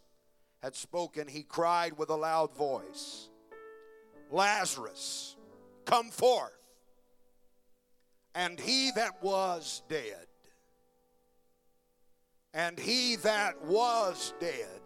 [0.62, 3.30] had spoken, he cried with a loud voice,
[4.30, 5.38] Lazarus,
[5.86, 6.52] come forth.
[8.34, 10.28] And he that was dead,
[12.56, 14.80] and he that was dead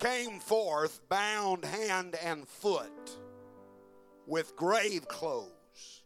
[0.00, 3.16] came forth bound hand and foot
[4.26, 6.02] with grave clothes,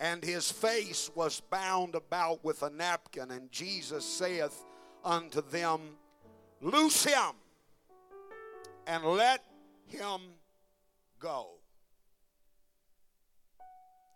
[0.00, 3.30] and his face was bound about with a napkin.
[3.30, 4.64] And Jesus saith
[5.04, 5.80] unto them,
[6.60, 7.34] Loose him
[8.86, 9.44] and let
[9.86, 10.20] him
[11.18, 11.48] go.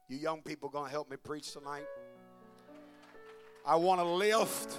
[0.09, 1.87] You young people going to help me preach tonight?
[3.67, 4.79] I want to lift.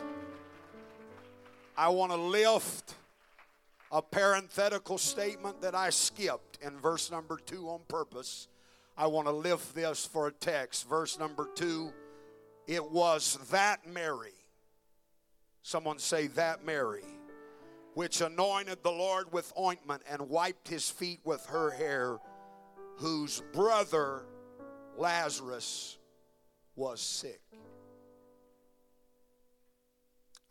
[1.80, 2.94] I want to lift
[3.90, 8.50] a parenthetical statement that I skipped in verse number two on purpose.
[8.98, 10.90] I want to lift this for a text.
[10.90, 11.94] Verse number two
[12.68, 14.34] it was that Mary.
[15.64, 17.06] Someone say, that Mary,
[17.94, 22.18] which anointed the Lord with ointment and wiped his feet with her hair,
[22.98, 24.26] whose brother
[24.98, 25.98] Lazarus
[26.76, 27.40] was sick.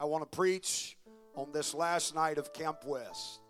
[0.00, 0.96] I want to preach
[1.38, 3.40] on this last night of Camp West.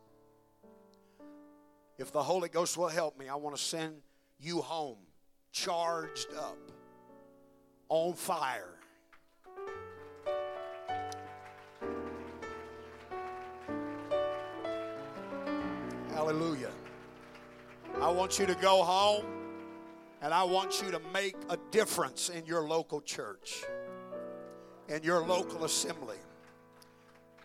[1.96, 3.94] If the Holy Ghost will help me, I want to send
[4.38, 4.98] you home
[5.52, 6.58] charged up,
[7.88, 8.74] on fire.
[16.12, 16.70] Hallelujah.
[18.02, 19.24] I want you to go home
[20.20, 23.64] and I want you to make a difference in your local church,
[24.88, 26.18] in your local assembly.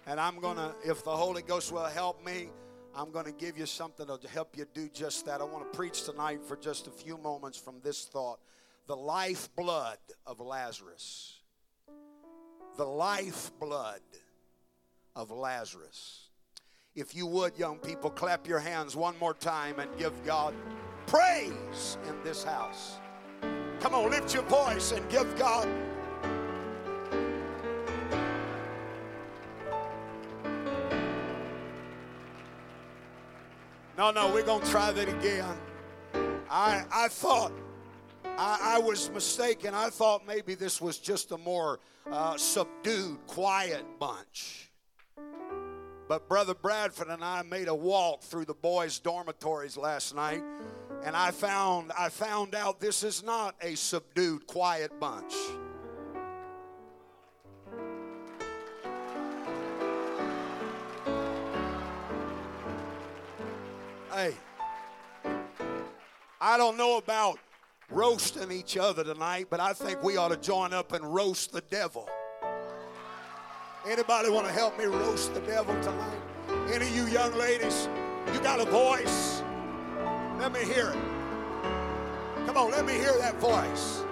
[0.06, 2.50] And I'm going to, if the Holy Ghost will help me,
[2.96, 5.42] I'm going to give you something to help you do just that.
[5.42, 8.40] I want to preach tonight for just a few moments from this thought
[8.86, 11.40] the lifeblood of Lazarus.
[12.76, 14.02] The lifeblood
[15.16, 16.30] of Lazarus.
[16.96, 20.54] If you would, young people, clap your hands one more time and give God
[21.08, 23.00] praise in this house.
[23.80, 25.68] Come on, lift your voice and give God.
[33.96, 35.56] No, no, we're going to try that again.
[36.50, 37.52] I, I thought
[38.26, 39.76] I, I, was mistaken.
[39.76, 41.80] I thought maybe this was just a more
[42.12, 44.72] uh, subdued, quiet bunch.
[46.08, 50.44] But Brother Bradford and I made a walk through the boys' dormitories last night,
[51.04, 55.34] And I found I found out this is not a subdued, quiet bunch.
[64.14, 64.36] Hey,
[66.40, 67.40] I don't know about
[67.90, 71.62] roasting each other tonight, but I think we ought to join up and roast the
[71.62, 72.08] devil.
[73.88, 76.22] Anybody want to help me roast the devil tonight?
[76.72, 77.90] Any of you young ladies,
[78.32, 79.42] you got a voice?
[80.38, 82.46] Let me hear it.
[82.46, 84.04] Come on, let me hear that voice.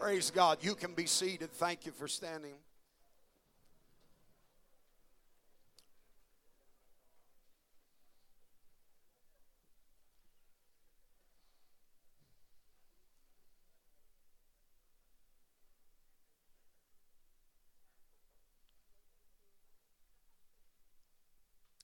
[0.00, 0.58] Praise God.
[0.62, 1.52] You can be seated.
[1.52, 2.54] Thank you for standing.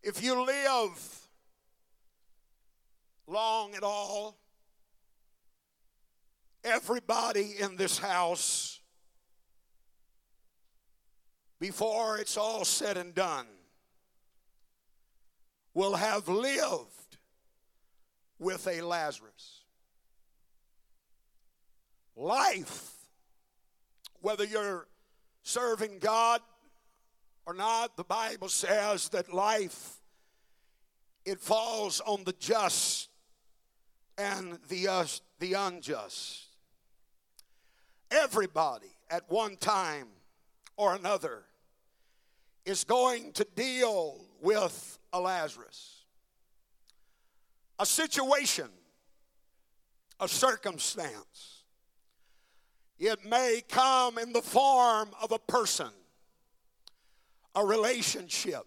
[0.03, 1.29] If you live
[3.29, 4.37] long at all,
[6.65, 8.81] everybody in this house,
[11.61, 13.47] before it's all said and done,
[15.73, 17.17] will have lived
[18.41, 19.61] with a Lazarus.
[22.17, 22.93] Life,
[24.21, 24.89] whether you're
[25.43, 26.41] serving God
[27.47, 30.03] or not, the Bible says that life
[31.25, 33.09] it falls on the just
[34.19, 35.05] and the uh,
[35.39, 36.47] the unjust.
[38.11, 40.09] Everybody at one time
[40.77, 41.45] or another
[42.65, 46.05] is going to deal with a Lazarus.
[47.79, 48.69] A situation,
[50.21, 51.65] a circumstance.
[52.99, 55.91] It may come in the form of a person
[57.55, 58.65] a relationship,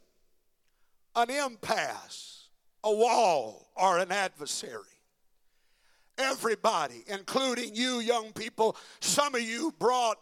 [1.15, 2.49] an impasse,
[2.83, 4.83] a wall, or an adversary.
[6.17, 10.17] Everybody, including you young people, some of you brought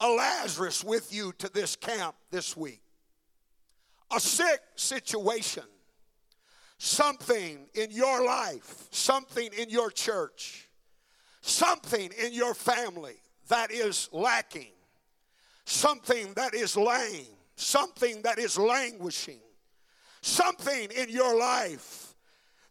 [0.00, 2.82] a Lazarus with you to this camp this week.
[4.14, 5.64] A sick situation,
[6.78, 10.68] something in your life, something in your church,
[11.40, 13.16] something in your family
[13.48, 14.72] that is lacking,
[15.64, 19.40] something that is lame something that is languishing,
[20.20, 22.14] something in your life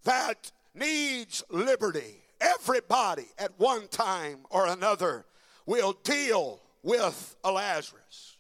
[0.04, 2.18] that needs liberty.
[2.40, 5.26] Everybody at one time or another
[5.66, 8.38] will deal with a Lazarus,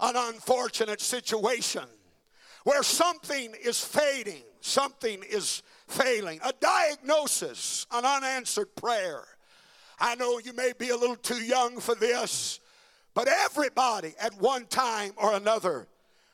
[0.00, 1.84] an unfortunate situation
[2.64, 9.22] where something is fading, something is failing, a diagnosis, an unanswered prayer.
[10.00, 12.60] I know you may be a little too young for this,
[13.14, 15.86] but everybody at one time or another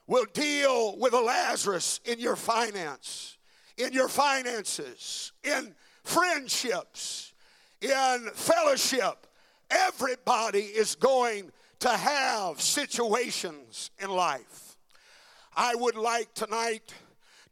[0.06, 3.36] will deal with a Lazarus in your finance,
[3.76, 7.32] in your finances, in friendships,
[7.80, 9.26] in fellowship.
[9.70, 14.76] Everybody is going to have situations in life.
[15.56, 16.92] I would like tonight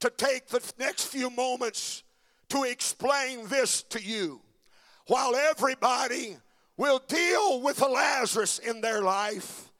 [0.00, 2.02] to take the next few moments
[2.48, 4.40] to explain this to you.
[5.06, 6.36] While everybody
[6.78, 9.70] will deal with a Lazarus in their life,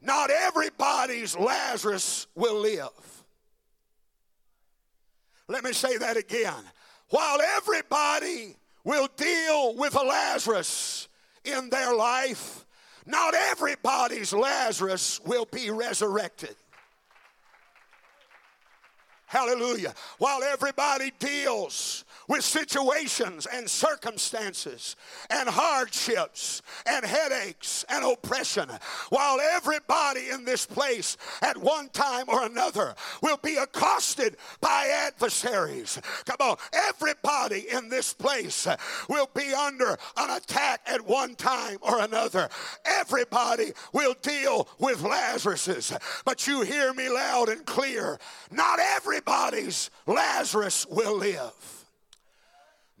[0.00, 2.88] not everybody's Lazarus will live.
[5.46, 6.64] Let me say that again.
[7.10, 11.08] While everybody will deal with a Lazarus
[11.44, 12.64] in their life,
[13.06, 16.54] not everybody's Lazarus will be resurrected.
[19.26, 19.94] Hallelujah.
[20.16, 24.96] While everybody deals with situations and circumstances
[25.30, 28.68] and hardships and headaches and oppression,
[29.08, 36.00] while everybody in this place at one time or another will be accosted by adversaries.
[36.26, 38.66] Come on, everybody in this place
[39.08, 42.48] will be under an attack at one time or another.
[42.84, 45.92] Everybody will deal with Lazarus's.
[46.24, 48.18] But you hear me loud and clear.
[48.50, 51.77] Not everybody's Lazarus will live.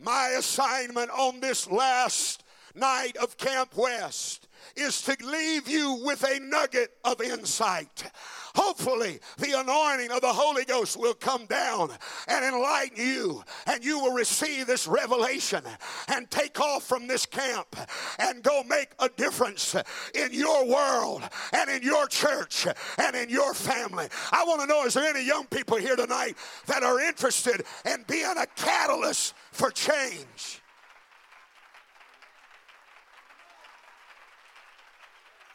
[0.00, 2.44] My assignment on this last
[2.74, 4.46] night of Camp West
[4.76, 8.04] is to leave you with a nugget of insight.
[8.60, 11.92] Hopefully, the anointing of the Holy Ghost will come down
[12.26, 15.62] and enlighten you, and you will receive this revelation
[16.08, 17.76] and take off from this camp
[18.18, 19.76] and go make a difference
[20.12, 22.66] in your world and in your church
[22.98, 24.08] and in your family.
[24.32, 26.36] I want to know is there any young people here tonight
[26.66, 30.62] that are interested in being a catalyst for change?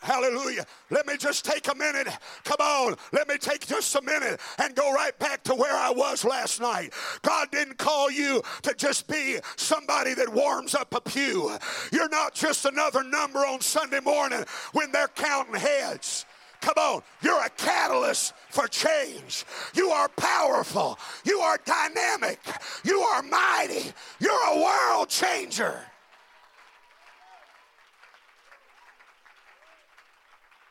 [0.04, 0.66] Hallelujah.
[0.90, 2.10] Let me just take a minute.
[2.44, 2.96] Come on.
[3.14, 6.60] Let me take just a minute and go right back to where I was last
[6.60, 6.94] night.
[7.22, 11.56] God didn't call you to just be somebody that warms up a pew.
[11.94, 14.44] You're not just another number on Sunday morning
[14.74, 16.26] when they're counting heads.
[16.60, 19.46] Come on, you're a catalyst for change.
[19.74, 21.00] You are powerful.
[21.24, 22.40] You are dynamic.
[22.84, 23.94] You are mighty.
[24.20, 25.80] You're a world changer.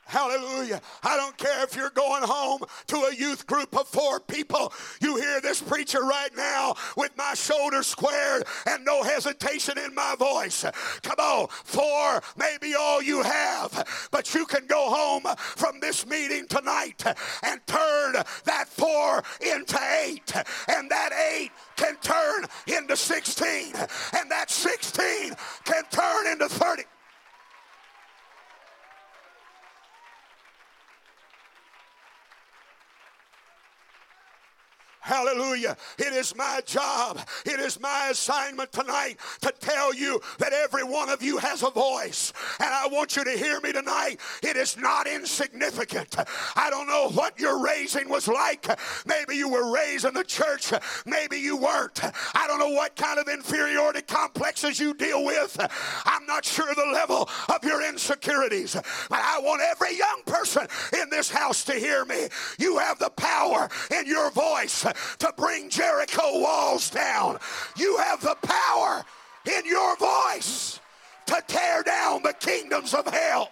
[0.05, 0.81] Hallelujah.
[1.03, 4.73] I don't care if you're going home to a youth group of four people.
[5.01, 10.15] You hear this preacher right now with my shoulders squared and no hesitation in my
[10.19, 10.65] voice.
[11.03, 16.07] Come on, four may be all you have, but you can go home from this
[16.07, 17.03] meeting tonight
[17.43, 18.15] and turn
[18.45, 20.35] that four into eight,
[20.69, 25.33] and that eight can turn into 16, and that 16
[25.65, 26.83] can turn into 30.
[35.03, 35.77] Hallelujah.
[35.99, 37.19] It is my job.
[37.45, 41.71] It is my assignment tonight to tell you that every one of you has a
[41.71, 42.33] voice.
[42.61, 44.19] And I want you to hear me tonight.
[44.45, 46.15] It is not insignificant.
[46.55, 48.65] I don't know what your raising was like.
[49.05, 50.73] Maybe you were raised in the church.
[51.05, 52.01] Maybe you weren't.
[52.37, 55.57] I don't know what kind of inferiority complexes you deal with.
[56.05, 58.75] I'm not sure the level of your insecurities.
[58.75, 62.29] But I want every young person in this house to hear me.
[62.61, 64.87] You have the power in your voice
[65.19, 67.39] to bring Jericho walls down.
[67.77, 69.05] You have the power
[69.57, 70.81] in your voice
[71.27, 73.51] to tear down the kingdoms of hell.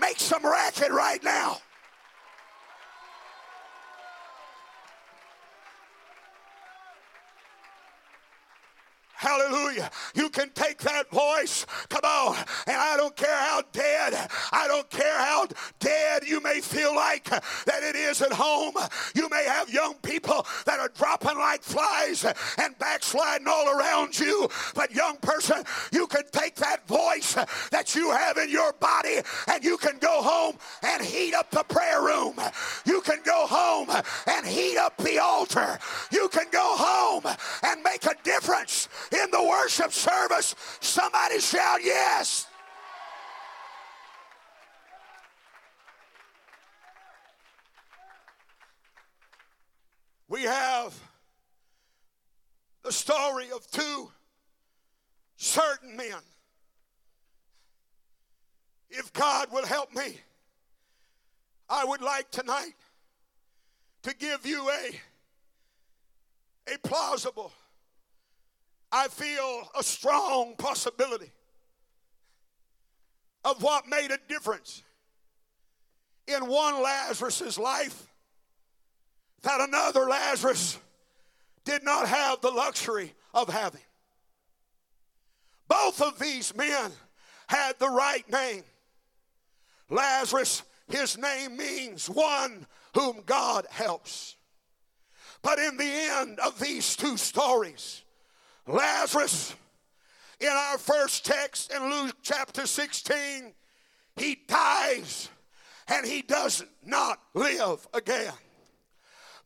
[0.00, 1.58] Make some racket right now.
[9.18, 9.90] Hallelujah.
[10.14, 11.66] You can take that voice.
[11.88, 12.36] Come on.
[12.68, 14.14] And I don't care how dead,
[14.52, 15.48] I don't care how
[15.80, 18.74] dead you may feel like that it is at home.
[19.16, 22.24] You may have young people that are dropping like flies
[22.58, 24.48] and backsliding all around you.
[24.76, 27.34] But, young person, you can take that voice
[27.72, 29.18] that you have in your body
[29.48, 32.38] and you can go home and heat up the prayer room.
[32.84, 33.90] You can go home
[34.28, 35.80] and heat up the altar.
[36.12, 37.24] You can go home
[37.64, 40.54] and make a difference in the worship service.
[40.80, 42.46] Somebody shout yes.
[50.28, 50.94] We have
[52.82, 54.10] the story of two
[55.36, 56.20] certain men.
[58.90, 60.18] If God will help me,
[61.68, 62.74] I would like tonight
[64.02, 67.52] to give you a, a plausible
[68.90, 71.30] I feel a strong possibility
[73.44, 74.82] of what made a difference
[76.26, 78.06] in one Lazarus's life
[79.42, 80.78] that another Lazarus
[81.64, 83.80] did not have the luxury of having.
[85.68, 86.90] Both of these men
[87.46, 88.62] had the right name.
[89.90, 94.36] Lazarus, his name means one whom God helps.
[95.42, 98.02] But in the end of these two stories,
[98.68, 99.54] Lazarus,
[100.40, 103.54] in our first text in Luke chapter 16,
[104.16, 105.30] he dies
[105.88, 108.32] and he does not live again.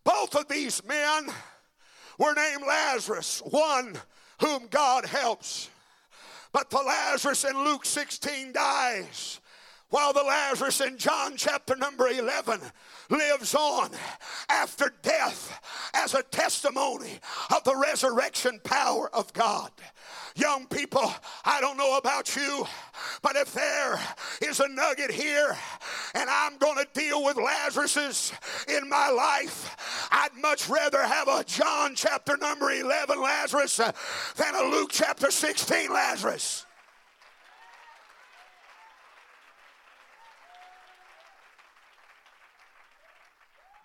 [0.02, 1.28] Both of these men
[2.18, 3.96] were named Lazarus, one
[4.40, 5.70] whom God helps.
[6.52, 9.40] But the Lazarus in Luke 16 dies,
[9.92, 12.60] while the Lazarus in John chapter number 11
[13.10, 13.90] lives on
[14.48, 15.60] after death
[15.92, 17.20] as a testimony
[17.54, 19.70] of the resurrection power of God.
[20.34, 21.12] Young people,
[21.44, 22.64] I don't know about you,
[23.20, 24.00] but if there
[24.40, 25.54] is a nugget here
[26.14, 28.32] and I'm going to deal with Lazarus's
[28.68, 34.70] in my life, I'd much rather have a John chapter number 11 Lazarus than a
[34.70, 36.64] Luke chapter 16 Lazarus.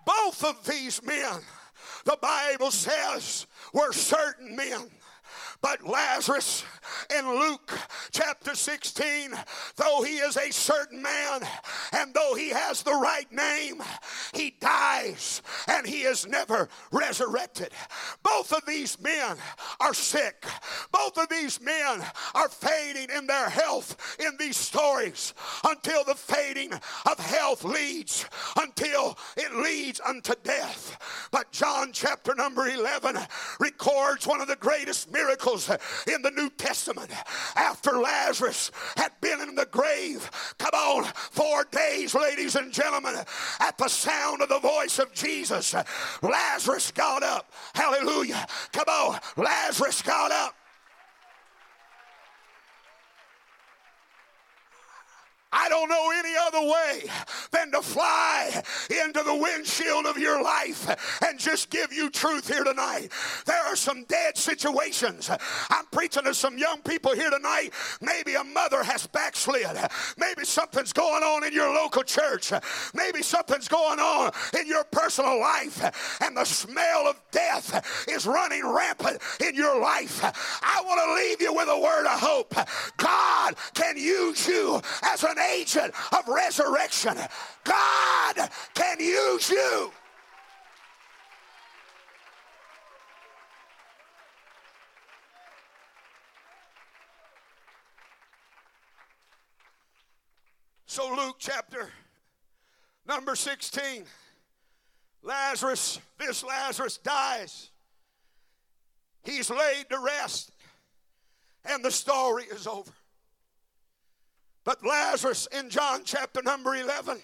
[0.08, 1.42] Both of these men,
[2.06, 4.90] the Bible says, were certain men.
[5.62, 6.64] But Lazarus
[7.18, 7.78] in Luke
[8.12, 9.32] chapter 16,
[9.76, 11.42] though he is a certain man
[11.92, 13.82] and though he has the right name,
[14.34, 17.72] he dies and he is never resurrected.
[18.24, 19.38] Both of these men
[19.80, 20.46] are sick.
[20.98, 22.04] Both of these men
[22.34, 28.26] are fading in their health in these stories until the fading of health leads,
[28.60, 30.98] until it leads unto death.
[31.32, 33.16] But John chapter number 11
[33.60, 35.70] records one of the greatest miracles
[36.12, 37.12] in the New Testament.
[37.56, 43.16] After Lazarus had been in the grave, come on, four days, ladies and gentlemen,
[43.60, 45.76] at the sound of the voice of Jesus,
[46.24, 47.54] Lazarus got up.
[47.76, 48.48] Hallelujah.
[48.72, 50.57] Come on, Lazarus got up.
[55.52, 57.10] I don't know any other way
[57.52, 62.64] than to fly into the windshield of your life and just give you truth here
[62.64, 63.10] tonight.
[63.46, 65.30] There are some dead situations.
[65.70, 67.72] I'm preaching to some young people here tonight.
[68.02, 69.78] Maybe a mother has backslid.
[70.18, 72.52] Maybe something's going on in your local church.
[72.94, 78.66] Maybe something's going on in your personal life, and the smell of death is running
[78.66, 80.24] rampant in your life.
[80.62, 82.54] I want to leave you with a word of hope.
[82.98, 87.18] God can use you as an agent of resurrection.
[87.64, 89.92] God can use you.
[100.86, 101.90] So, Luke chapter
[103.08, 104.04] number 16,
[105.22, 107.70] Lazarus, this Lazarus dies.
[109.24, 110.52] He's laid to rest,
[111.66, 112.92] and the story is over.
[114.68, 117.22] But Lazarus in John chapter number 11,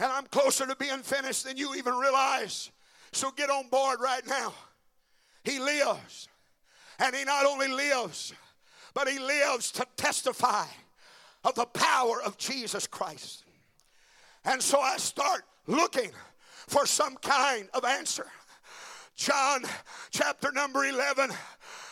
[0.00, 2.72] and I'm closer to being finished than you even realize.
[3.12, 4.52] So get on board right now.
[5.44, 6.26] He lives.
[6.98, 8.32] And he not only lives,
[8.92, 10.64] but he lives to testify
[11.44, 13.44] of the power of Jesus Christ.
[14.44, 16.10] And so I start looking
[16.66, 18.26] for some kind of answer.
[19.14, 19.62] John
[20.10, 21.30] chapter number 11,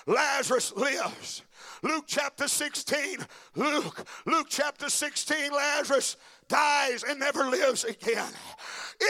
[0.09, 1.43] Lazarus lives.
[1.87, 3.19] Luke chapter 16,
[3.55, 6.17] Luke, Luke chapter 16, Lazarus
[6.49, 8.33] dies and never lives again.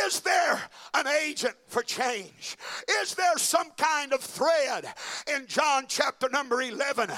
[0.06, 0.60] Is there
[0.94, 2.56] an agent for change?
[3.02, 4.86] Is there some kind of thread
[5.32, 7.08] in John chapter number 11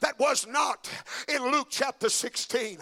[0.00, 0.90] that was not
[1.28, 2.78] in Luke chapter 16?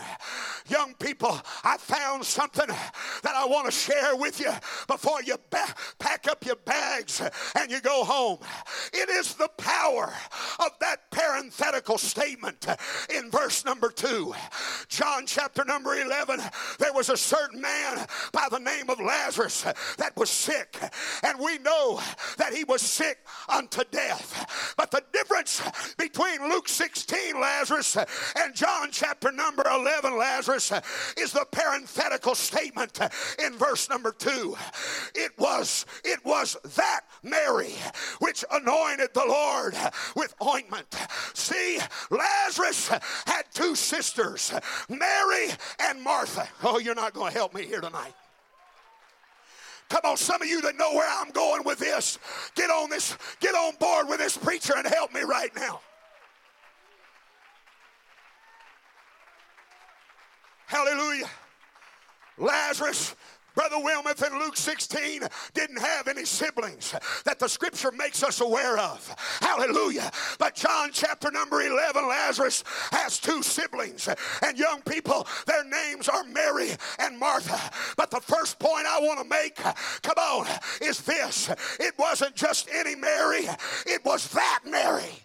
[0.68, 4.52] Young people, I found something that I want to share with you
[4.86, 7.20] before you ba- pack up your bags
[7.58, 8.38] and you go home.
[8.92, 10.12] It is the power
[10.60, 12.66] of that parenthetical statement
[13.14, 14.34] in verse number 2.
[14.88, 16.40] John chapter number 11,
[16.82, 19.62] there was a certain man by the name of Lazarus
[19.98, 20.76] that was sick,
[21.22, 22.00] and we know
[22.38, 23.18] that he was sick
[23.48, 24.74] unto death.
[24.76, 25.62] But the difference
[25.96, 30.72] between Luke 16 Lazarus and John chapter number 11 Lazarus
[31.16, 32.98] is the parenthetical statement
[33.44, 34.56] in verse number 2.
[35.14, 37.74] It was it was that Mary
[38.18, 39.76] which anointed the Lord
[40.16, 40.96] with ointment.
[41.34, 41.78] See,
[42.10, 44.52] Lazarus had two sisters,
[44.88, 45.48] Mary
[45.78, 46.48] and Martha.
[46.62, 48.14] Oh, Oh, you're not going to help me here tonight.
[49.90, 52.18] Come on, some of you that know where I'm going with this,
[52.54, 55.82] get on this, get on board with this preacher and help me right now.
[60.64, 61.28] Hallelujah.
[62.38, 63.16] Lazarus
[63.54, 65.22] Brother Wilmeth in Luke 16
[65.54, 69.14] didn't have any siblings that the scripture makes us aware of.
[69.40, 70.10] Hallelujah.
[70.38, 74.08] But John chapter number 11, Lazarus has two siblings.
[74.42, 77.60] And young people, their names are Mary and Martha.
[77.96, 80.46] But the first point I want to make, come on,
[80.80, 83.46] is this it wasn't just any Mary,
[83.86, 85.22] it was that Mary.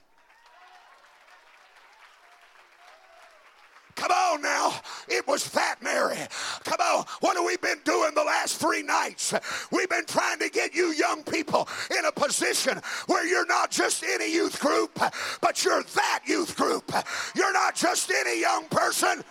[3.96, 4.67] Come on now.
[5.08, 6.18] It was Fat Mary.
[6.64, 7.06] Come on.
[7.22, 9.34] What have we been doing the last three nights?
[9.72, 11.68] We've been trying to get you young people
[11.98, 15.00] in a position where you're not just any youth group,
[15.42, 16.92] but you're that youth group.
[17.36, 19.24] You're not just any young person,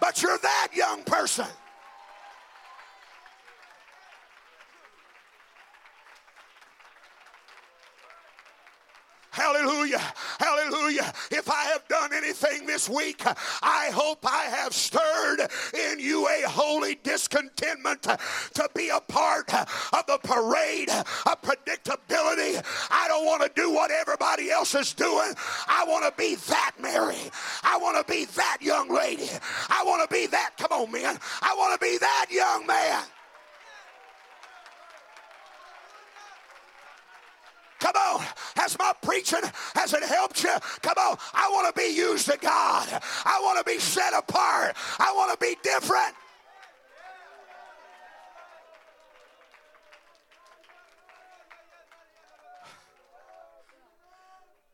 [0.00, 1.46] but you're that young person.
[9.42, 10.00] Hallelujah.
[10.38, 11.12] Hallelujah.
[11.32, 13.22] If I have done anything this week,
[13.60, 15.40] I hope I have stirred
[15.74, 22.64] in you a holy discontentment to be a part of the parade of predictability.
[22.88, 25.34] I don't want to do what everybody else is doing.
[25.66, 27.16] I want to be that Mary.
[27.64, 29.28] I want to be that young lady.
[29.68, 31.18] I want to be that, come on, man.
[31.42, 33.02] I want to be that young man.
[37.82, 38.24] Come on.
[38.54, 39.40] Has my preaching,
[39.74, 40.54] has it helped you?
[40.82, 41.18] Come on.
[41.34, 43.02] I want to be used to God.
[43.24, 44.76] I want to be set apart.
[45.00, 46.14] I want to be different.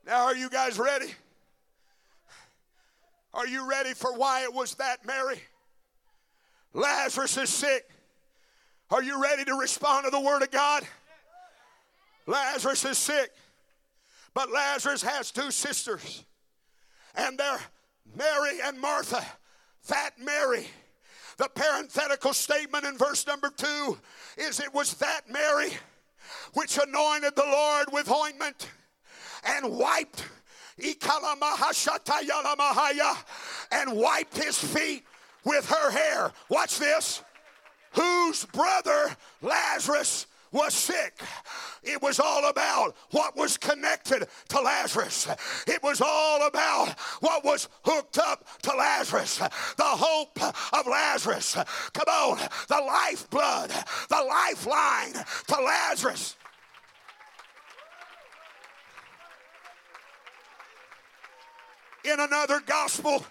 [0.07, 1.15] Now, are you guys ready?
[3.33, 5.41] Are you ready for why it was that, Mary?
[6.75, 7.89] Lazarus is sick.
[8.91, 10.87] Are you ready to respond to the Word of God?
[12.29, 13.31] Lazarus is sick,
[14.35, 16.25] but Lazarus has two sisters,
[17.15, 17.59] and they're
[18.17, 19.25] Mary and Martha.
[19.89, 20.67] That Mary.
[21.39, 23.99] The parenthetical statement in verse number two
[24.37, 25.71] is it was that Mary
[26.53, 28.69] which anointed the Lord with ointment
[29.47, 30.27] and wiped
[33.73, 35.05] and wiped his feet
[35.45, 36.33] with her hair.
[36.51, 37.23] Watch this.
[37.93, 41.21] Whose brother Lazarus was sick.
[41.83, 45.29] It was all about what was connected to Lazarus.
[45.67, 49.39] It was all about what was hooked up to Lazarus.
[49.39, 50.39] The hope
[50.73, 51.55] of Lazarus.
[51.93, 52.39] Come on,
[52.69, 53.71] the lifeblood,
[54.09, 56.37] the lifeline to Lazarus.
[62.05, 63.25] in another gospel.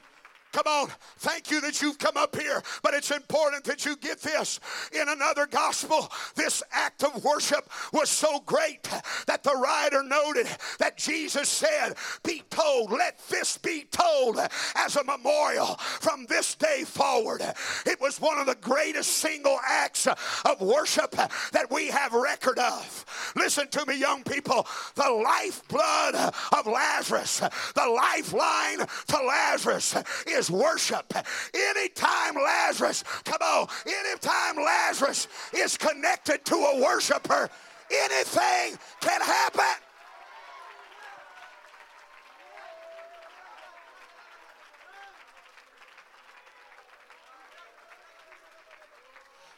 [0.57, 0.89] Come on.
[1.19, 4.59] Thank you that you've come up here, but it's important that you get this.
[4.91, 8.89] In another gospel, this act of worship was so great
[9.27, 10.47] that the writer noted
[10.79, 11.93] that Jesus said,
[12.23, 14.39] Be told, let this be told
[14.75, 17.43] as a memorial from this day forward.
[17.85, 21.11] It was one of the greatest single acts of worship
[21.51, 23.05] that we have record of.
[23.35, 24.65] Listen to me, young people.
[24.95, 27.41] The lifeblood of Lazarus,
[27.75, 31.13] the lifeline to Lazarus is worship.
[31.53, 37.49] Anytime Lazarus, come on, anytime Lazarus is connected to a worshiper,
[37.91, 39.86] anything can happen.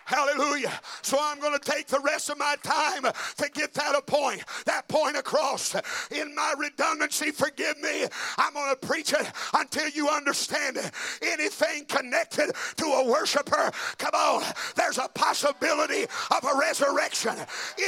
[0.09, 0.73] Hallelujah.
[1.03, 4.43] So I'm going to take the rest of my time to get that a point,
[4.65, 5.75] that point across.
[6.09, 8.07] In my redundancy, forgive me.
[8.39, 10.89] I'm going to preach it until you understand it.
[11.21, 14.43] Anything connected to a worshiper, come on,
[14.75, 17.35] there's a possibility of a resurrection.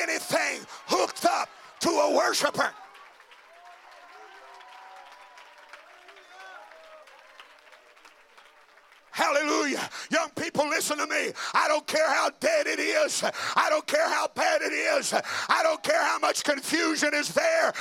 [0.03, 1.49] Anything hooked up
[1.79, 2.71] to a worshiper.
[9.21, 9.87] Hallelujah.
[10.09, 11.31] Young people, listen to me.
[11.53, 13.23] I don't care how dead it is.
[13.55, 15.13] I don't care how bad it is.
[15.13, 17.71] I don't care how much confusion is there.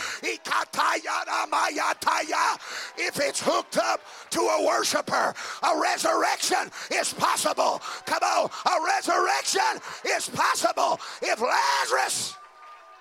[2.99, 7.81] If it's hooked up to a worshiper, a resurrection is possible.
[8.05, 12.37] Come on, a resurrection is possible if Lazarus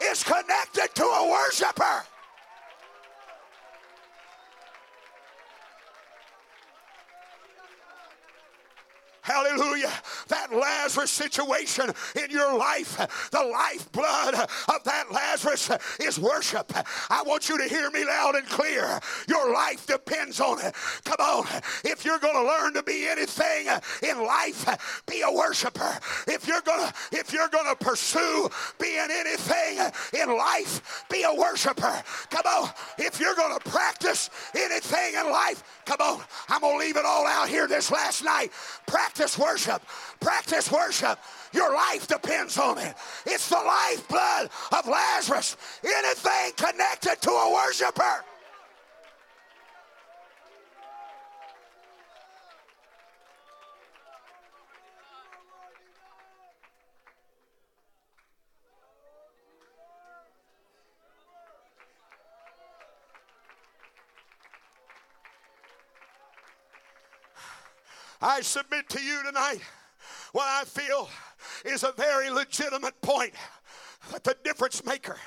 [0.02, 2.06] is connected to a worshiper.
[9.30, 9.94] Hallelujah.
[10.30, 12.98] That Lazarus situation in your life,
[13.30, 15.70] the lifeblood of that Lazarus
[16.00, 16.74] is worship.
[17.12, 19.00] I want you to hear me loud and clear.
[19.28, 20.74] Your life depends on it.
[21.04, 21.46] Come on.
[21.86, 23.68] If you're going to learn to be anything
[24.02, 26.00] in life, be a worshiper.
[26.28, 28.50] If you're going to if you're going to pursue
[28.82, 29.78] being anything
[30.20, 32.02] in life, be a worshiper.
[32.32, 32.70] Come on.
[32.98, 36.24] If you're going to practice anything in life, come on.
[36.48, 38.52] I'm going to leave it all out here this last night.
[38.88, 39.82] Practice Practice worship.
[40.22, 41.20] Practice worship.
[41.52, 42.96] Your life depends on it.
[43.26, 45.58] It's the lifeblood of Lazarus.
[45.84, 48.24] Anything connected to a worshiper.
[68.22, 69.62] I submit to you tonight
[70.34, 71.10] what I feel
[71.64, 73.34] is a very legitimate point
[74.24, 75.18] the difference maker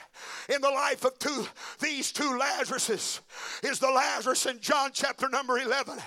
[0.49, 1.47] in the life of two
[1.79, 3.21] these two Lazaruses
[3.63, 5.99] is the Lazarus in John chapter number 11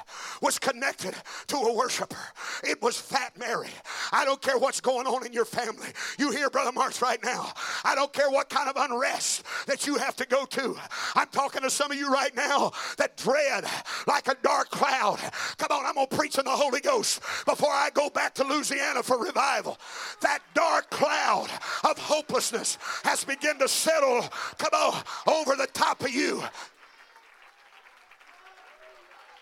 [0.42, 1.16] was connected
[1.48, 2.18] to a worshiper.
[2.64, 3.70] It was Fat Mary.
[4.12, 5.88] I don't care what's going on in your family.
[6.18, 7.52] You hear Brother Marks right now.
[7.84, 10.76] I don't care what kind of unrest that you have to go to.
[11.16, 13.66] I'm talking to some of you right now that dread
[14.08, 15.20] like a dark cloud.
[15.58, 18.44] Come on, I'm going to preach in the Holy Ghost before I go back to
[18.44, 19.78] Louisiana for revival.
[20.22, 21.50] That dark cloud
[21.84, 22.55] of hopelessness
[23.04, 24.22] has begun to settle,
[24.58, 26.44] come on, over the top of you.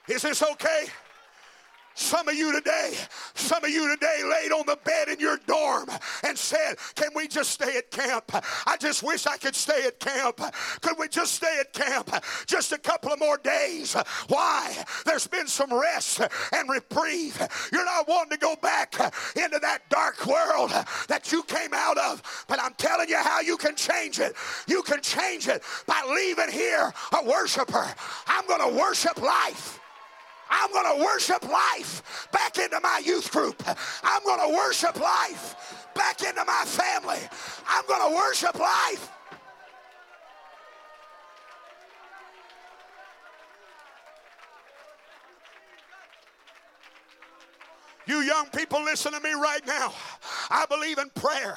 [0.07, 0.85] Is this okay?
[1.95, 2.93] Some of you today,
[3.35, 5.89] some of you today laid on the bed in your dorm
[6.25, 8.31] and said, Can we just stay at camp?
[8.65, 10.41] I just wish I could stay at camp.
[10.81, 12.09] Could we just stay at camp
[12.47, 13.95] just a couple of more days?
[14.27, 14.75] Why?
[15.05, 16.21] There's been some rest
[16.51, 17.37] and reprieve.
[17.71, 18.95] You're not wanting to go back
[19.35, 20.71] into that dark world
[21.07, 22.45] that you came out of.
[22.47, 24.33] But I'm telling you how you can change it.
[24.67, 27.87] You can change it by leaving here a worshiper.
[28.27, 29.79] I'm going to worship life.
[30.49, 33.61] I'm going to worship life back into my youth group.
[34.03, 35.55] I'm going to worship life
[35.95, 37.19] back into my family.
[37.67, 39.09] I'm going to worship life.
[48.05, 49.93] You young people, listen to me right now.
[50.49, 51.55] I believe in prayer.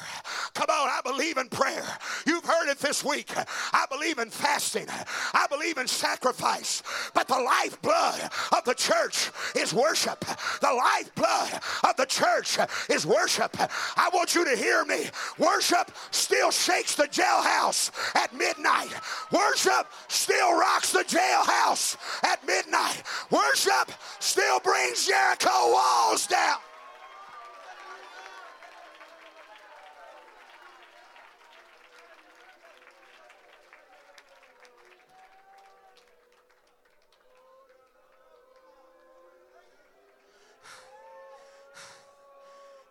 [0.55, 1.85] Come on, I believe in prayer.
[2.27, 3.33] You've heard it this week.
[3.73, 4.87] I believe in fasting.
[5.35, 6.83] I believe in sacrifice.
[7.15, 10.21] But the lifeblood of the church is worship.
[10.61, 12.59] The lifeblood of the church
[12.89, 13.57] is worship.
[13.97, 15.07] I want you to hear me.
[15.39, 18.91] Worship still shakes the jailhouse at midnight.
[19.33, 23.03] Worship still rocks the jailhouse at midnight.
[23.31, 23.91] Worship
[24.21, 26.36] still brings Jericho walls down.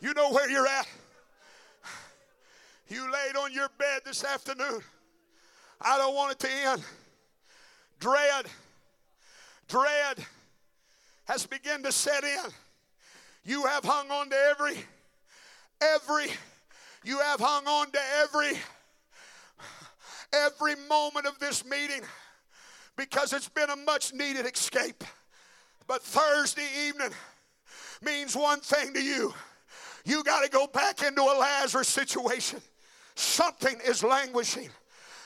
[0.06, 0.88] You know where you're at.
[2.90, 4.82] You laid on your bed this afternoon.
[5.82, 6.84] I don't want it to end.
[8.00, 8.46] Dread,
[9.68, 10.24] dread
[11.26, 12.52] has begun to set in.
[13.46, 14.76] You have hung on to every,
[15.80, 16.32] every,
[17.04, 18.60] you have hung on to every,
[20.34, 22.02] every moment of this meeting
[22.98, 25.04] because it's been a much needed escape.
[25.86, 27.12] But Thursday evening
[28.04, 29.32] means one thing to you.
[30.06, 32.60] You got to go back into a Lazarus situation.
[33.14, 34.70] Something is languishing.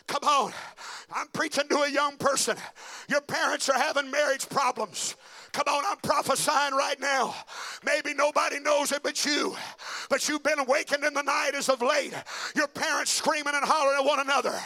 [0.08, 0.52] Come on.
[1.14, 2.58] I'm preaching to a young person.
[3.08, 5.16] Your parents are having marriage problems.
[5.52, 7.36] Come on, I'm prophesying right now.
[7.84, 9.56] Maybe nobody knows it but you.
[10.10, 12.14] But you've been awakened in the night as of late.
[12.56, 14.58] Your parents screaming and hollering at one another.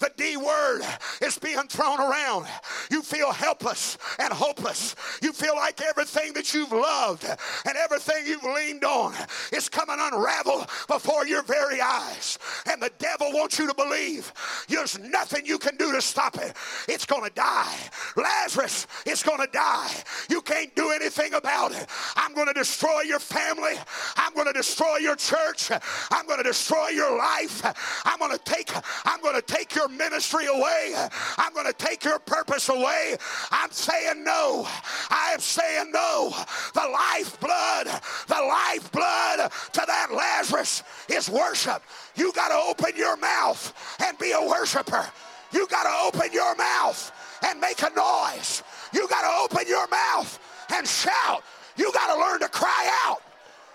[0.00, 0.82] The D word
[1.20, 2.46] is being thrown around.
[2.90, 4.94] You feel helpless and hopeless.
[5.22, 9.14] You feel like everything that you've loved and everything you've leaned on
[9.52, 12.38] is coming unravel before your very eyes.
[12.70, 14.32] And the devil wants you to believe
[14.68, 16.56] there's nothing you can do to stop it.
[16.88, 17.76] It's going to die.
[18.16, 19.90] Lazarus is going to die.
[20.32, 21.86] You can't do anything about it.
[22.16, 23.74] I'm going to destroy your family.
[24.16, 25.70] I'm going to destroy your church.
[26.10, 27.60] I'm going to destroy your life.
[28.06, 28.70] I'm going to take
[29.04, 30.94] I'm going to take your ministry away.
[31.36, 33.18] I'm going to take your purpose away.
[33.50, 34.66] I'm saying no.
[35.10, 36.32] I am saying no.
[36.72, 41.82] The lifeblood, the lifeblood to that Lazarus is worship.
[42.16, 45.06] You got to open your mouth and be a worshiper.
[45.52, 47.12] You got to open your mouth
[47.44, 48.62] and make a noise.
[48.92, 50.38] You got to open your mouth
[50.74, 51.42] and shout.
[51.76, 53.22] You got to learn to cry out.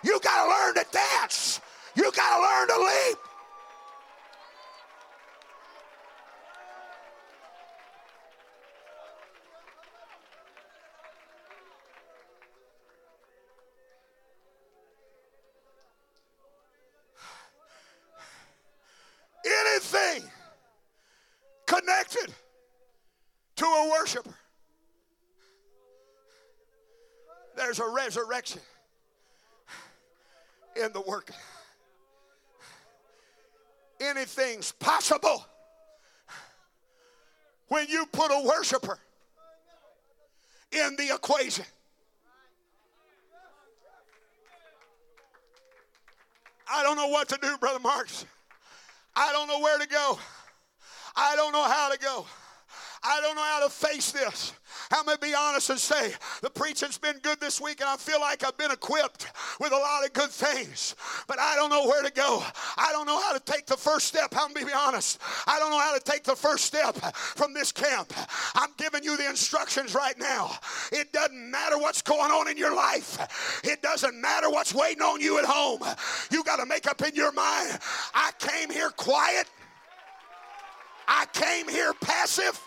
[0.04, 1.60] You got to learn to dance.
[1.96, 3.18] You got to learn to leap.
[27.78, 28.62] There's a resurrection
[30.82, 31.32] in the work.
[34.00, 35.46] Anything's possible
[37.68, 38.98] when you put a worshiper
[40.72, 41.66] in the equation.
[46.70, 48.26] I don't know what to do, Brother Marks.
[49.16, 50.20] I don't know where to go.
[51.16, 52.26] I don't know how to go.
[53.04, 54.54] I don't know how to face this.
[54.92, 56.12] Going to be honest and say
[56.42, 59.28] the preaching's been good this week, and I feel like I've been equipped
[59.60, 60.96] with a lot of good things,
[61.28, 62.44] but I don't know where to go.
[62.78, 64.32] I don't know how to take the first step.
[64.32, 65.20] Going to be honest.
[65.48, 68.14] I don't know how to take the first step from this camp.
[68.56, 70.52] I'm giving you the instructions right now.
[70.92, 75.22] It doesn't matter what's going on in your life, it doesn't matter what's waiting on
[75.22, 75.82] you at home.
[76.32, 77.48] You got to make up in your mind
[78.14, 79.48] I came here quiet,
[81.08, 82.67] I came here passive.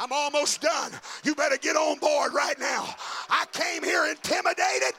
[0.00, 0.92] I'm almost done.
[1.24, 2.94] You better get on board right now.
[3.28, 4.94] I came here intimidated,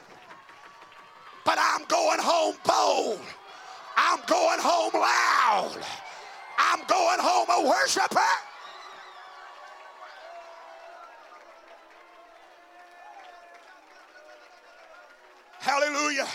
[1.44, 3.20] but I'm going home bold.
[3.96, 5.76] I'm going home loud.
[6.56, 8.20] I'm going home a worshiper.
[15.58, 16.28] Hallelujah.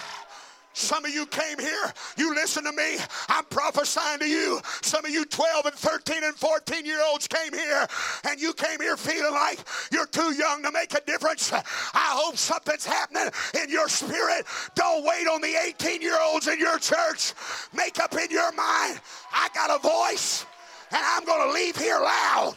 [0.78, 2.98] Some of you came here, you listen to me,
[3.30, 4.62] I'm prophesying to you.
[4.84, 7.88] Some of you 12 and 13 and 14 year olds came here,
[8.30, 9.58] and you came here feeling like
[9.92, 11.52] you're too young to make a difference.
[11.52, 11.62] I
[11.96, 13.28] hope something's happening
[13.60, 14.46] in your spirit.
[14.76, 17.34] Don't wait on the 18 year olds in your church.
[17.74, 19.02] Make up in your mind,
[19.34, 20.46] I got a voice,
[20.92, 22.56] and I'm going to leave here loud.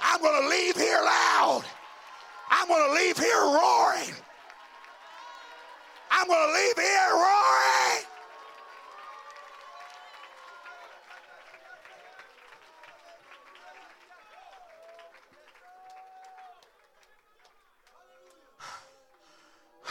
[0.00, 1.62] I'm going to leave here loud.
[2.50, 4.14] I'm going to leave here roaring.
[6.10, 8.04] I'm going to leave here roaring.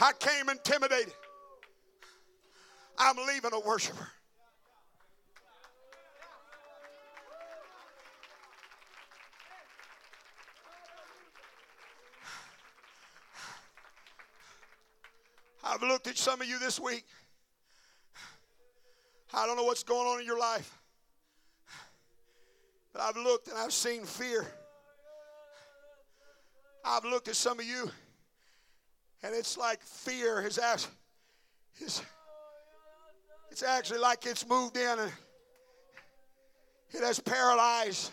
[0.00, 1.12] I came intimidated.
[2.98, 4.08] I'm leaving a worshiper.
[15.86, 17.04] Looked at some of you this week.
[19.34, 20.78] I don't know what's going on in your life,
[22.92, 24.46] but I've looked and I've seen fear.
[26.84, 27.90] I've looked at some of you,
[29.22, 30.94] and it's like fear has actually,
[31.80, 32.02] it's,
[33.50, 35.12] it's actually like it's moved in and
[36.92, 38.12] it has paralyzed.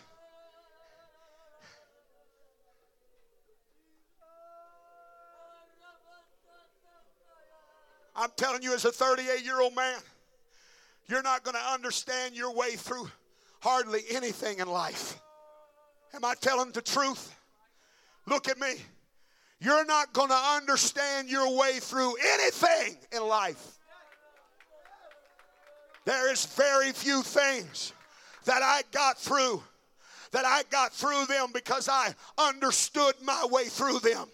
[8.15, 9.99] I'm telling you, as a 38 year old man,
[11.07, 13.10] you're not going to understand your way through
[13.60, 15.19] hardly anything in life.
[16.14, 17.35] Am I telling the truth?
[18.27, 18.76] Look at me.
[19.60, 23.77] You're not going to understand your way through anything in life.
[26.06, 27.94] There is very few things
[28.45, 29.64] that I got through
[30.31, 34.27] that I got through them because I understood my way through them.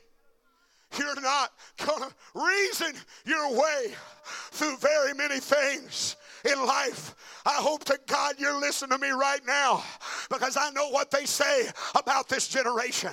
[0.97, 1.51] You're not
[1.85, 2.93] going to reason
[3.25, 3.93] your way
[4.23, 7.15] through very many things in life.
[7.45, 9.83] I hope to God you're listening to me right now
[10.29, 13.11] because I know what they say about this generation.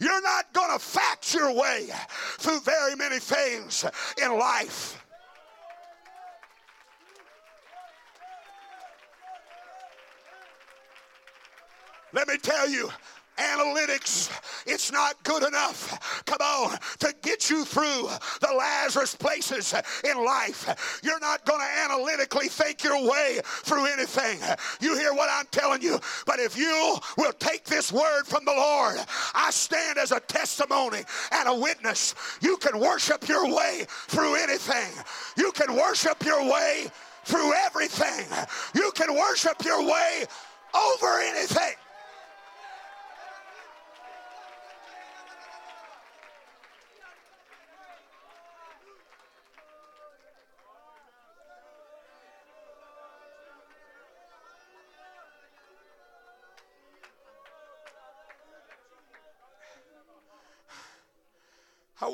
[0.00, 1.88] You're not going to fact your way
[2.38, 3.84] through very many things
[4.22, 5.00] in life.
[12.12, 12.90] Let me tell you,
[13.36, 14.30] analytics
[14.66, 18.08] it's not good enough come on to get you through
[18.40, 19.74] the lazarus places
[20.04, 21.00] in life.
[21.02, 24.38] You're not going to analytically think your way through anything.
[24.80, 25.98] You hear what i'm telling you?
[26.26, 28.98] But if you will take this word from the lord
[29.34, 31.02] i stand as a testimony
[31.32, 32.14] and a witness.
[32.40, 34.90] You can worship your way through anything.
[35.36, 36.86] You can worship your way
[37.24, 38.26] through everything.
[38.74, 40.24] You can worship your way
[40.74, 41.74] over anything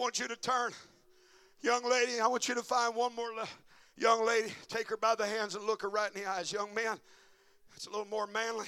[0.00, 0.72] want you to turn.
[1.60, 3.48] Young lady, I want you to find one more le-
[3.98, 4.50] young lady.
[4.68, 6.50] Take her by the hands and look her right in the eyes.
[6.50, 6.98] Young man,
[7.76, 8.66] it's a little more manly.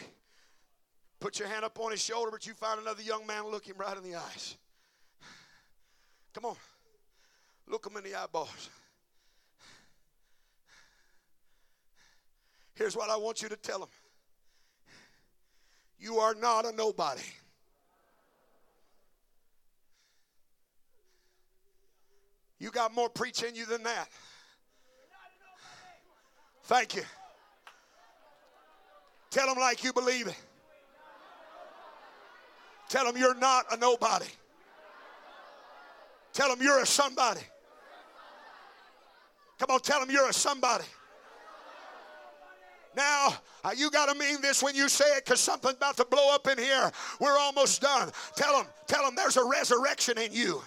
[1.20, 3.76] Put your hand up on his shoulder, but you find another young man, look him
[3.78, 4.56] right in the eyes.
[6.34, 6.56] Come on.
[7.66, 8.68] Look him in the eyeballs.
[12.74, 13.88] Here's what I want you to tell him
[15.98, 17.22] You are not a nobody.
[22.62, 24.08] You got more preach in you than that.
[26.62, 27.02] Thank you.
[29.30, 30.40] Tell them like you believe it.
[32.88, 34.28] Tell them you're not a nobody.
[36.32, 37.40] Tell them you're a somebody.
[39.58, 40.84] Come on, tell them you're a somebody.
[42.94, 43.34] Now,
[43.64, 46.32] uh, you got to mean this when you say it because something's about to blow
[46.32, 46.92] up in here.
[47.18, 48.12] We're almost done.
[48.36, 50.62] Tell them, tell them there's a resurrection in you.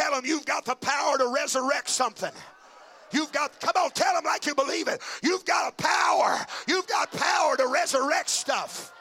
[0.00, 2.32] Tell them you've got the power to resurrect something.
[3.12, 5.02] You've got, come on, tell them like you believe it.
[5.22, 6.38] You've got a power.
[6.66, 8.94] You've got power to resurrect stuff.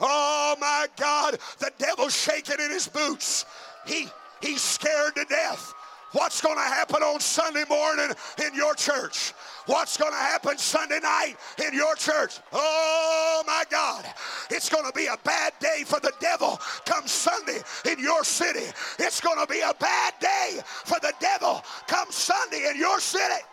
[0.00, 3.44] Oh my God, the devil's shaking in his boots.
[3.86, 4.08] He
[4.40, 5.74] he's scared to death.
[6.16, 8.08] What's going to happen on Sunday morning
[8.42, 9.34] in your church?
[9.66, 12.38] What's going to happen Sunday night in your church?
[12.54, 14.06] Oh my God.
[14.50, 17.58] It's going to be a bad day for the devil come Sunday
[17.92, 18.64] in your city.
[18.98, 23.44] It's going to be a bad day for the devil come Sunday in your city.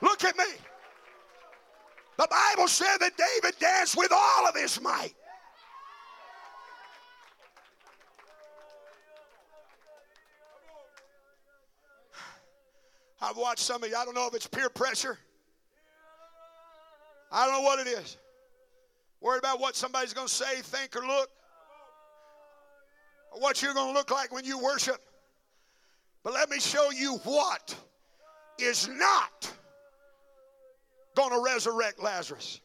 [0.00, 0.44] Look at me.
[2.19, 5.14] The Bible said that David danced with all of his might.
[13.20, 13.96] I've watched some of you.
[13.96, 15.18] I don't know if it's peer pressure.
[17.32, 18.16] I don't know what it is.
[19.20, 21.28] Worried about what somebody's going to say, think, or look.
[23.32, 25.00] Or what you're going to look like when you worship.
[26.22, 27.74] But let me show you what
[28.58, 29.52] is not
[31.20, 32.60] going to resurrect Lazarus.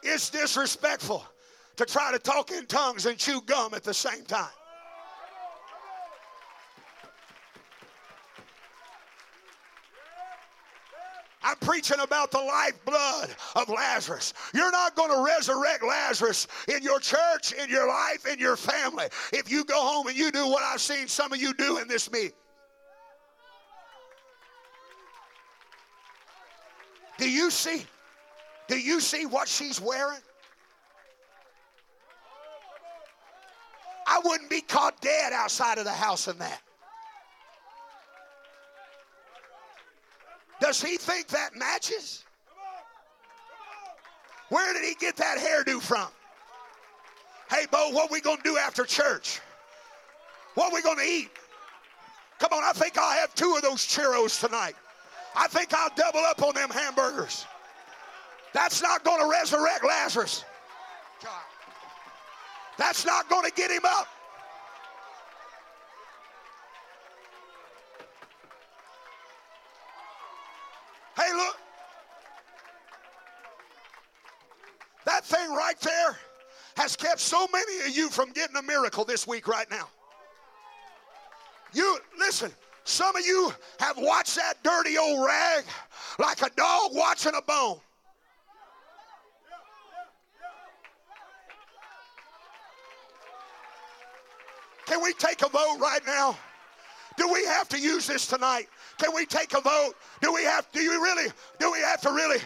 [0.00, 1.24] It's disrespectful
[1.76, 4.46] to try to talk in tongues and chew gum at the same time.
[11.78, 14.34] Preaching about the lifeblood of Lazarus.
[14.52, 19.04] You're not going to resurrect Lazarus in your church, in your life, in your family
[19.32, 21.86] if you go home and you do what I've seen some of you do in
[21.86, 22.32] this meeting.
[27.16, 27.86] Do you see?
[28.66, 30.18] Do you see what she's wearing?
[34.04, 36.60] I wouldn't be caught dead outside of the house in that.
[40.60, 42.24] Does he think that matches?
[44.48, 46.08] Where did he get that hairdo from?
[47.50, 49.40] Hey, Bo, what we gonna do after church?
[50.54, 51.30] What we gonna eat?
[52.38, 54.74] Come on, I think I'll have two of those churros tonight.
[55.36, 57.46] I think I'll double up on them hamburgers.
[58.52, 60.44] That's not gonna resurrect Lazarus.
[62.78, 64.06] That's not gonna get him up.
[71.16, 71.56] Hey, look.
[75.04, 76.16] That thing right there
[76.76, 79.88] has kept so many of you from getting a miracle this week right now.
[81.74, 82.50] You, listen,
[82.84, 85.64] some of you have watched that dirty old rag
[86.18, 87.78] like a dog watching a bone.
[94.86, 96.34] Can we take a vote right now?
[97.18, 98.68] Do we have to use this tonight?
[98.96, 99.92] Can we take a vote?
[100.22, 102.38] Do we have do you really do we have to really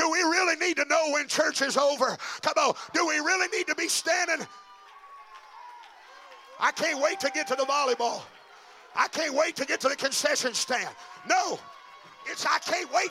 [0.00, 2.16] do we really need to know when church is over?
[2.40, 2.74] Come on.
[2.94, 4.46] Do we really need to be standing?
[6.58, 8.22] I can't wait to get to the volleyball.
[8.96, 10.88] I can't wait to get to the concession stand.
[11.28, 11.58] No.
[12.26, 13.10] It's I can't wait.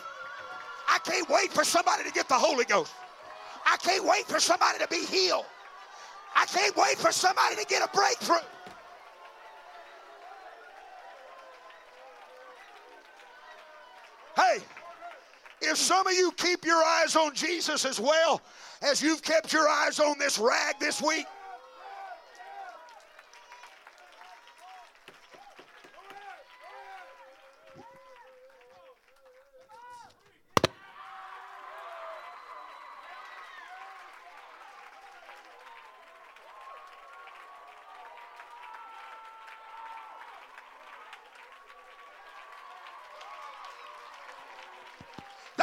[0.88, 2.92] I can't wait for somebody to get the Holy Ghost.
[3.68, 5.46] I can't wait for somebody to be healed.
[6.36, 8.38] I can't wait for somebody to get a breakthrough.
[14.36, 14.64] Hey,
[15.62, 18.42] if some of you keep your eyes on Jesus as well
[18.82, 21.26] as you've kept your eyes on this rag this week,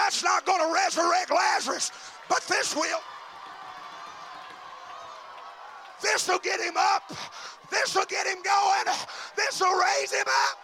[0.06, 1.92] that's going to resurrect Lazarus,
[2.28, 3.00] but this will.
[6.02, 7.12] This will get him up.
[7.70, 8.96] This will get him going.
[9.36, 10.58] This will raise him up.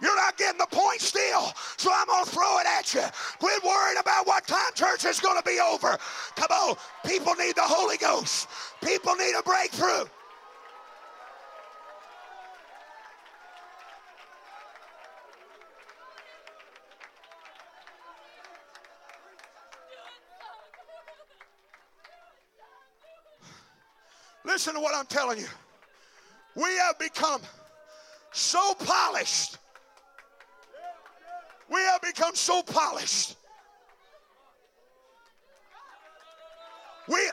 [0.00, 3.02] You're not getting the point still, so I'm going to throw it at you.
[3.40, 5.98] Quit worrying about what time church is going to be over.
[6.36, 8.48] Come on, people need the Holy Ghost.
[8.80, 10.04] People need a breakthrough.
[24.44, 25.46] Listen to what I'm telling you.
[26.54, 27.42] We have become
[28.32, 29.58] so polished.
[31.70, 33.36] We have become so polished.
[37.08, 37.30] We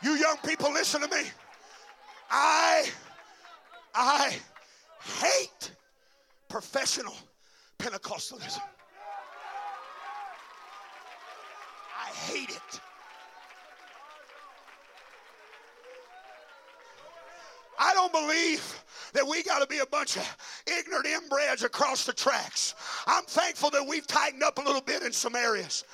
[0.00, 1.24] You young people, listen to me.
[2.30, 2.88] I,
[3.94, 4.34] I
[5.20, 5.72] hate
[6.48, 7.14] professional
[7.78, 8.62] Pentecostalism.
[11.94, 12.80] I hate it.
[17.78, 22.12] I don't believe that we got to be a bunch of ignorant inbreds across the
[22.12, 22.74] tracks.
[23.06, 25.84] I'm thankful that we've tightened up a little bit in some areas.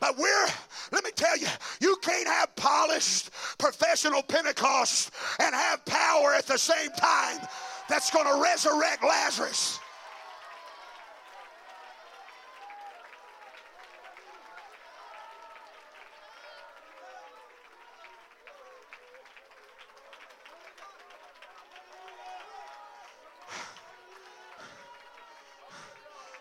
[0.00, 0.46] But we're,
[0.92, 1.46] let me tell you,
[1.80, 7.38] you can't have polished professional Pentecost and have power at the same time
[7.88, 9.78] that's going to resurrect Lazarus.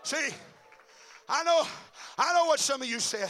[0.04, 0.30] See,
[1.30, 1.66] I know,
[2.44, 3.30] know what some of you said.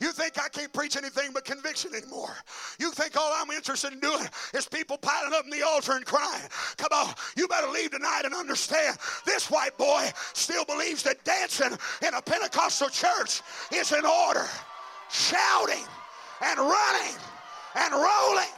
[0.00, 2.34] You think I can't preach anything but conviction anymore.
[2.78, 6.04] You think all I'm interested in doing is people piling up in the altar and
[6.04, 6.42] crying.
[6.76, 11.76] Come on, you better leave tonight and understand this white boy still believes that dancing
[12.06, 13.42] in a Pentecostal church
[13.72, 14.46] is in order.
[15.10, 15.84] Shouting
[16.42, 17.16] and running
[17.76, 18.50] and rolling.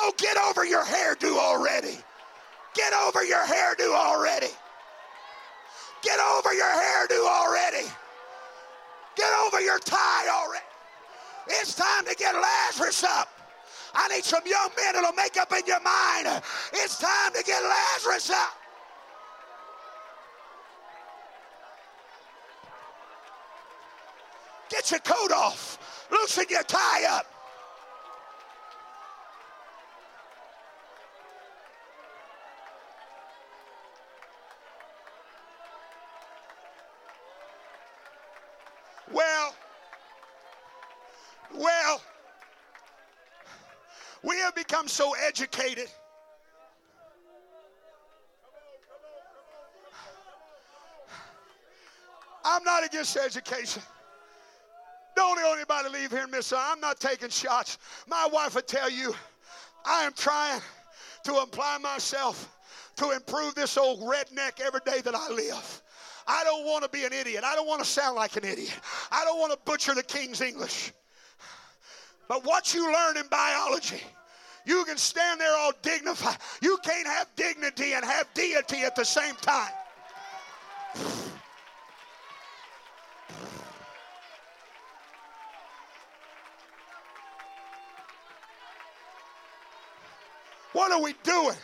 [0.00, 1.98] Oh, get over your hairdo already.
[2.74, 4.52] Get over your hairdo already.
[6.02, 7.86] Get over your hairdo already.
[9.16, 10.64] Get over your tie already.
[11.48, 13.28] It's time to get Lazarus up.
[13.94, 16.42] I need some young men that'll make up in your mind.
[16.72, 18.54] It's time to get Lazarus up.
[24.70, 25.78] Get your coat off.
[26.10, 27.26] Loosen your tie up.
[39.12, 39.54] Well,
[41.54, 42.02] well,
[44.22, 45.88] we have become so educated.
[52.44, 53.82] I'm not against education.
[55.16, 56.52] Don't let anybody leave here miss.
[56.52, 57.78] I'm not taking shots.
[58.06, 59.14] My wife would tell you,
[59.84, 60.60] I am trying
[61.24, 62.48] to apply myself
[62.96, 65.82] to improve this old redneck every day that I live.
[66.28, 67.42] I don't want to be an idiot.
[67.42, 68.78] I don't want to sound like an idiot.
[69.10, 70.92] I don't want to butcher the King's English.
[72.28, 74.02] But what you learn in biology,
[74.66, 76.36] you can stand there all dignified.
[76.60, 79.72] You can't have dignity and have deity at the same time.
[90.74, 91.56] What are we doing?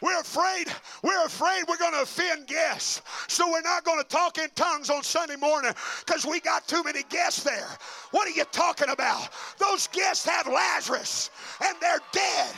[0.00, 0.68] We're afraid.
[1.04, 3.02] We're afraid we're going to offend guests.
[3.28, 5.72] So we're not going to talk in tongues on Sunday morning
[6.06, 7.68] because we got too many guests there.
[8.10, 9.28] What are you talking about?
[9.58, 11.28] Those guests have Lazarus
[11.62, 12.54] and they're dead.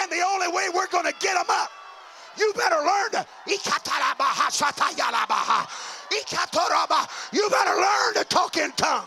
[0.00, 1.70] And the only way we're going to get them up,
[2.36, 3.26] you better learn to.
[7.32, 9.06] You better learn to talk in tongues.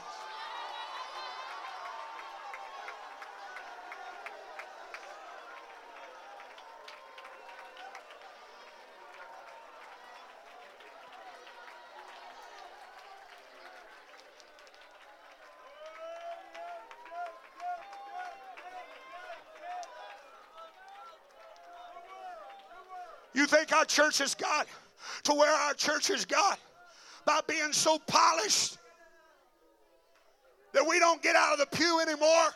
[23.47, 24.67] Think our church has got
[25.23, 26.59] to where our church has got
[27.25, 28.77] by being so polished
[30.73, 32.49] that we don't get out of the pew anymore?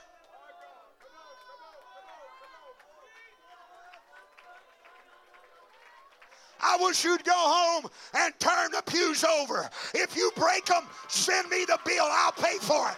[6.62, 9.70] I wish you'd go home and turn the pews over.
[9.94, 12.06] If you break them, send me the bill.
[12.06, 12.98] I'll pay for it.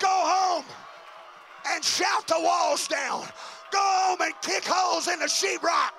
[0.00, 0.64] Go home
[1.68, 3.26] and shout the walls down.
[3.70, 5.92] Go home and kick holes in the sheetrock.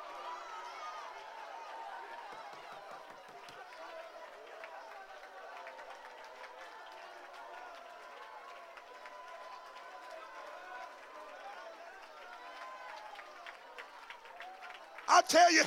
[15.08, 15.64] I'll tell you,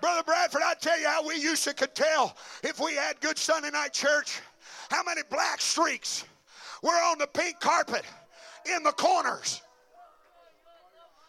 [0.00, 3.36] Brother Bradford, I tell you how we used to could tell if we had good
[3.36, 4.40] Sunday night church.
[4.90, 6.24] How many black streaks
[6.82, 8.04] were on the pink carpet
[8.74, 9.60] in the corners?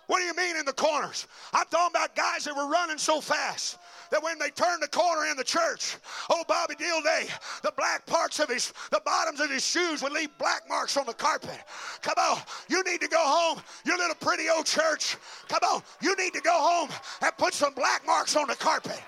[0.08, 1.28] What do you mean in the corners?
[1.54, 3.78] I'm talking about guys that were running so fast
[4.12, 5.98] that when they turned the corner in the church,
[6.30, 7.30] oh Bobby Dilday,
[7.62, 11.06] the black parts of his, the bottoms of his shoes would leave black marks on
[11.06, 11.60] the carpet.
[12.02, 15.18] Come on, you need to go home, your little pretty old church.
[15.50, 16.90] Come on, you need to go home
[17.22, 19.00] and put some black marks on the carpet.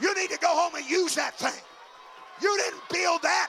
[0.00, 1.60] You need to go home and use that thing.
[2.40, 3.48] You didn't build that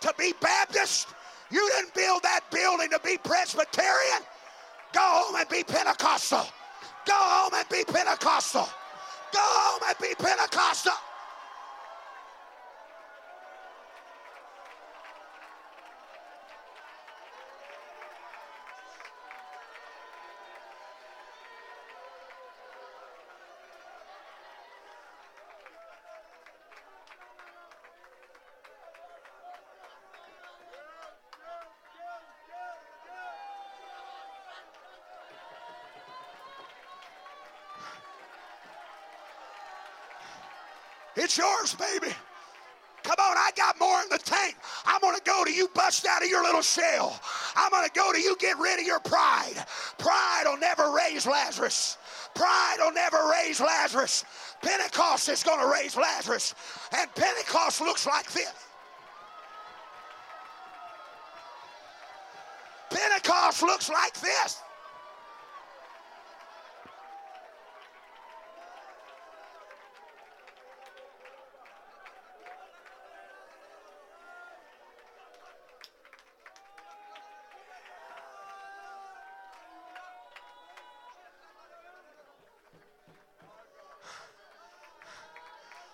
[0.00, 1.08] to be Baptist.
[1.50, 4.22] You didn't build that building to be Presbyterian.
[4.92, 6.46] Go home and be Pentecostal.
[7.06, 8.68] Go home and be Pentecostal.
[9.32, 10.92] Go home and be Pentecostal.
[41.74, 42.14] Baby.
[43.02, 44.56] Come on, I got more in the tank.
[44.84, 47.18] I'm going to go to you bust out of your little shell.
[47.56, 49.64] I'm going to go to you get rid of your pride.
[49.98, 51.96] Pride will never raise Lazarus.
[52.34, 54.24] Pride will never raise Lazarus.
[54.62, 56.54] Pentecost is going to raise Lazarus.
[56.96, 58.52] And Pentecost looks like this.
[62.90, 64.60] Pentecost looks like this.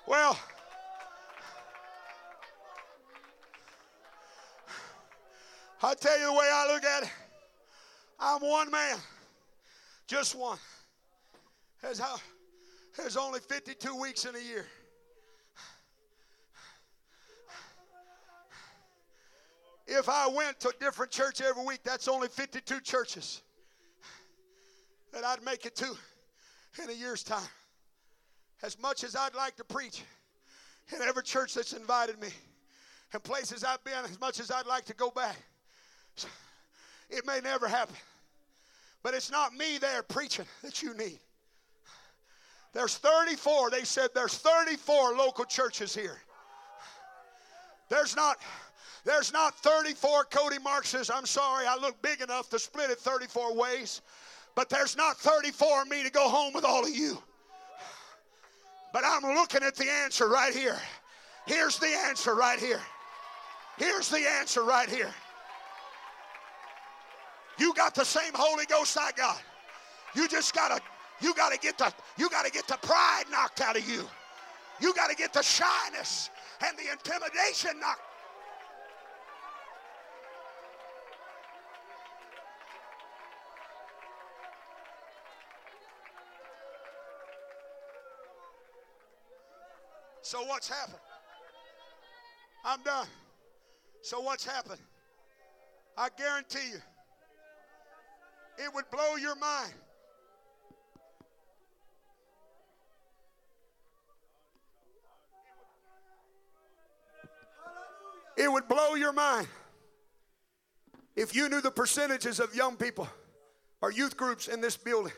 [0.06, 0.38] Well,
[5.82, 7.10] I tell you the way I look at it,
[8.20, 8.98] I'm one man,
[10.06, 10.58] just one.
[11.82, 12.16] How,
[12.96, 14.66] there's only 52 weeks in a year.
[19.86, 23.42] If I went to a different church every week, that's only 52 churches
[25.12, 25.94] that I'd make it to
[26.82, 27.48] in a year's time.
[28.64, 30.02] As much as I'd like to preach
[30.92, 32.28] in every church that's invited me
[33.12, 35.36] and places I've been, as much as I'd like to go back,
[37.08, 37.94] it may never happen.
[39.02, 41.20] But it's not me there preaching that you need.
[42.72, 46.18] There's 34, they said there's 34 local churches here.
[47.88, 48.38] There's not
[49.04, 51.10] there's not 34 Cody Marxes.
[51.10, 54.02] I'm sorry, I look big enough to split it 34 ways.
[54.56, 57.22] But there's not 34 of me to go home with all of you.
[58.92, 60.78] But I'm looking at the answer right here.
[61.46, 62.80] Here's the answer right here.
[63.78, 65.14] Here's the answer right here.
[67.58, 69.42] You got the same Holy Ghost I got.
[70.14, 70.80] You just gotta,
[71.20, 74.04] you gotta get the, you gotta get the pride knocked out of you.
[74.80, 76.30] You gotta get the shyness
[76.66, 78.00] and the intimidation knocked.
[90.26, 90.98] So what's happened?
[92.64, 93.06] I'm done.
[94.02, 94.80] So what's happened?
[95.96, 96.80] I guarantee you,
[98.58, 99.72] it would blow your mind.
[108.36, 109.48] It would blow your mind
[111.14, 113.08] if you knew the percentages of young people
[113.80, 115.12] or youth groups in this building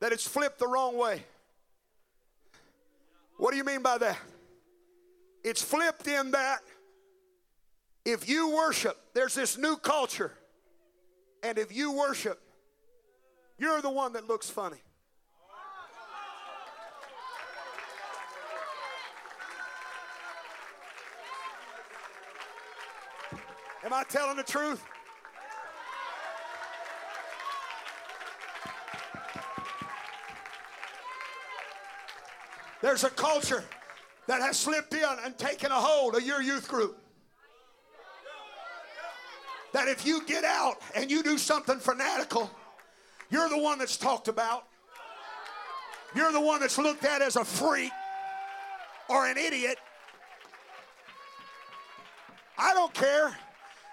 [0.00, 1.22] that it's flipped the wrong way.
[3.36, 4.18] What do you mean by that?
[5.44, 6.60] It's flipped in that
[8.04, 10.32] if you worship, there's this new culture.
[11.42, 12.40] And if you worship,
[13.58, 14.78] you're the one that looks funny.
[23.84, 24.82] Am I telling the truth?
[32.80, 33.64] There's a culture
[34.28, 37.01] that has slipped in and taken a hold of your youth group.
[39.72, 42.50] That if you get out and you do something fanatical,
[43.30, 44.64] you're the one that's talked about.
[46.14, 47.92] You're the one that's looked at as a freak
[49.08, 49.78] or an idiot.
[52.58, 53.34] I don't care.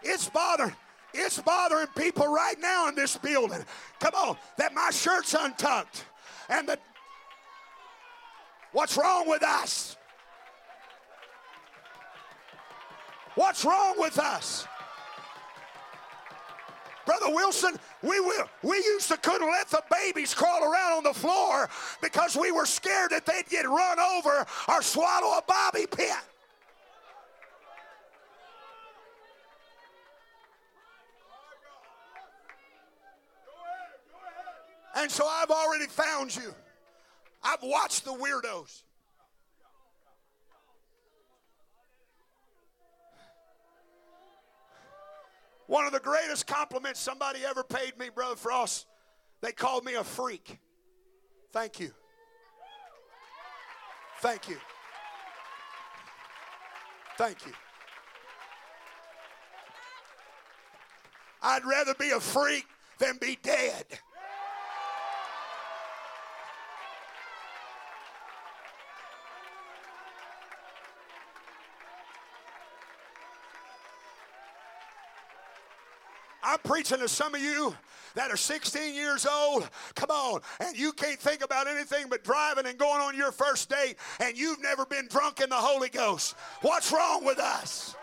[0.03, 0.75] It's bothering.
[1.13, 3.63] It's bothering people right now in this building.
[3.99, 6.05] Come on, that my shirt's untucked
[6.49, 6.77] and the
[8.71, 9.97] What's wrong with us?
[13.35, 14.67] What's wrong with us?
[17.09, 21.13] Brother Wilson, we, will, we used to couldn't let the babies crawl around on the
[21.13, 21.67] floor
[22.03, 26.13] because we were scared that they'd get run over or swallow a bobby pin.
[34.95, 36.53] And so I've already found you.
[37.41, 38.83] I've watched the weirdos.
[45.69, 48.87] One of the greatest compliments somebody ever paid me, Brother Frost,
[49.39, 50.57] they called me a freak.
[51.53, 51.91] Thank you.
[54.19, 54.57] Thank you.
[57.19, 57.51] Thank you.
[61.43, 62.65] I'd rather be a freak
[62.97, 63.85] than be dead.
[76.49, 77.75] I'm preaching to some of you
[78.15, 79.69] that are 16 years old.
[79.93, 80.41] Come on.
[80.59, 84.35] And you can't think about anything but driving and going on your first date, and
[84.35, 86.35] you've never been drunk in the Holy Ghost.
[86.61, 87.95] What's wrong with us?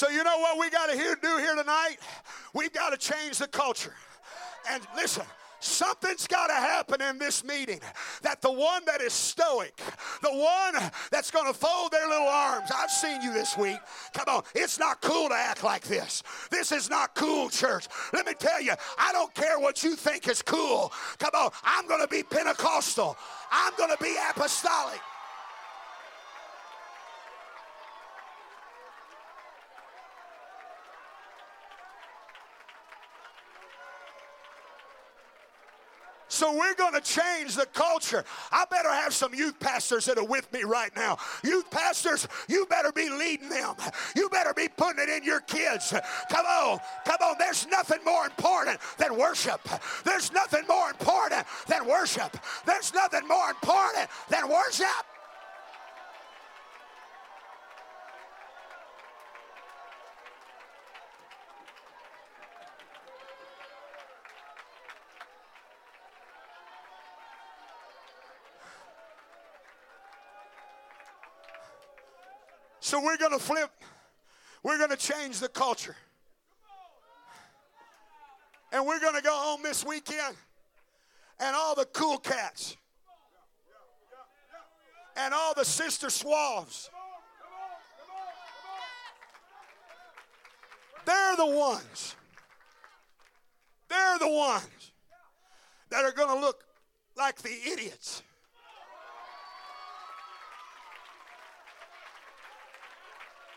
[0.00, 1.98] So, you know what we got to do here tonight?
[2.54, 3.92] We've got to change the culture.
[4.70, 5.26] And listen,
[5.58, 7.80] something's got to happen in this meeting
[8.22, 9.76] that the one that is stoic,
[10.22, 13.76] the one that's going to fold their little arms, I've seen you this week.
[14.14, 16.22] Come on, it's not cool to act like this.
[16.50, 17.86] This is not cool, church.
[18.14, 20.94] Let me tell you, I don't care what you think is cool.
[21.18, 23.18] Come on, I'm going to be Pentecostal,
[23.52, 25.00] I'm going to be apostolic.
[36.40, 38.24] So we're going to change the culture.
[38.50, 41.18] I better have some youth pastors that are with me right now.
[41.44, 43.74] Youth pastors, you better be leading them.
[44.16, 45.92] You better be putting it in your kids.
[46.30, 47.34] Come on, come on.
[47.38, 49.60] There's nothing more important than worship.
[50.02, 52.34] There's nothing more important than worship.
[52.64, 55.09] There's nothing more important than worship.
[72.90, 73.70] So we're going to flip,
[74.64, 75.94] we're going to change the culture.
[78.72, 80.34] And we're going to go home this weekend,
[81.38, 82.76] and all the cool cats,
[85.16, 86.90] and all the sister suaves,
[91.06, 92.16] they're the ones,
[93.88, 94.90] they're the ones
[95.90, 96.64] that are going to look
[97.16, 98.24] like the idiots.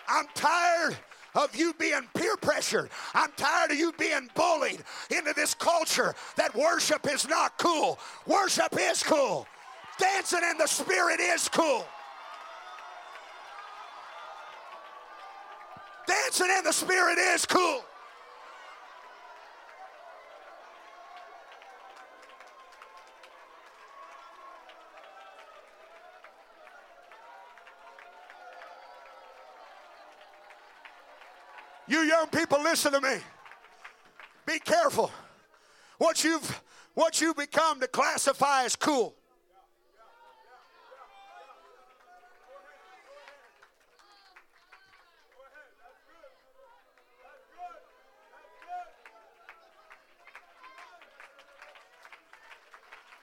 [0.08, 0.98] I'm tired
[1.36, 2.90] of you being peer pressured.
[3.14, 8.00] I'm tired of you being bullied into this culture that worship is not cool.
[8.28, 9.48] Worship is cool.
[9.98, 11.86] Dancing in the spirit is cool.
[16.08, 17.84] Dancing in the spirit is cool.
[32.04, 33.16] Young people, listen to me.
[34.46, 35.12] Be careful.
[35.98, 36.62] What you've
[36.94, 39.16] what you become to classify as cool.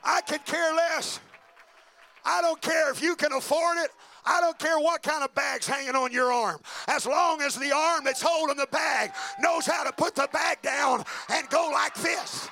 [0.03, 1.21] I could care less.
[2.25, 3.91] I don't care if you can afford it.
[4.25, 6.61] I don't care what kind of bag's hanging on your arm.
[6.89, 10.61] As long as the arm that's holding the bag knows how to put the bag
[10.63, 12.49] down and go like this.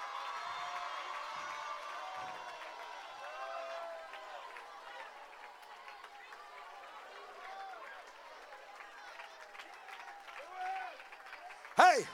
[11.77, 12.05] Hey,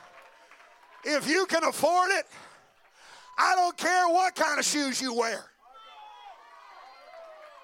[1.05, 2.27] if you can afford it,
[3.39, 5.43] I don't care what kind of shoes you wear.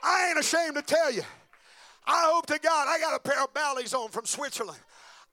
[0.03, 1.23] I ain't ashamed to tell you.
[2.11, 4.81] I hope to God I got a pair of Bally's on from Switzerland.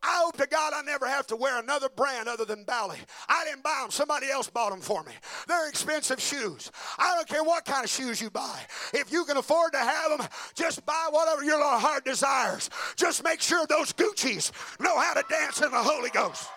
[0.03, 2.99] I hope to God I never have to wear another brand other than Bally.
[3.27, 5.11] I didn't buy them, somebody else bought them for me.
[5.47, 6.71] They're expensive shoes.
[6.99, 8.61] I don't care what kind of shoes you buy.
[8.93, 12.69] If you can afford to have them, just buy whatever your little heart desires.
[12.95, 16.47] Just make sure those Gucci's know how to dance in the Holy Ghost.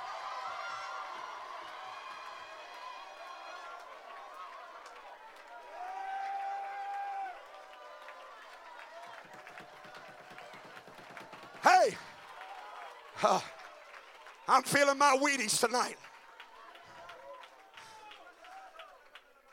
[13.22, 13.40] Uh,
[14.48, 15.96] I'm feeling my Wheaties tonight.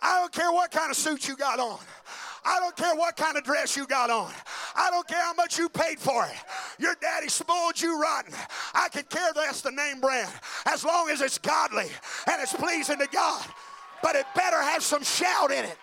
[0.02, 1.80] I don't care what kind of suit you got on.
[2.46, 4.32] I don't care what kind of dress you got on.
[4.76, 6.36] I don't care how much you paid for it.
[6.80, 8.34] Your daddy spoiled you rotten.
[8.74, 10.32] I could care less the name brand
[10.66, 11.88] as long as it's godly
[12.32, 13.46] and it's pleasing to God.
[14.02, 15.78] But it better have some shout in it.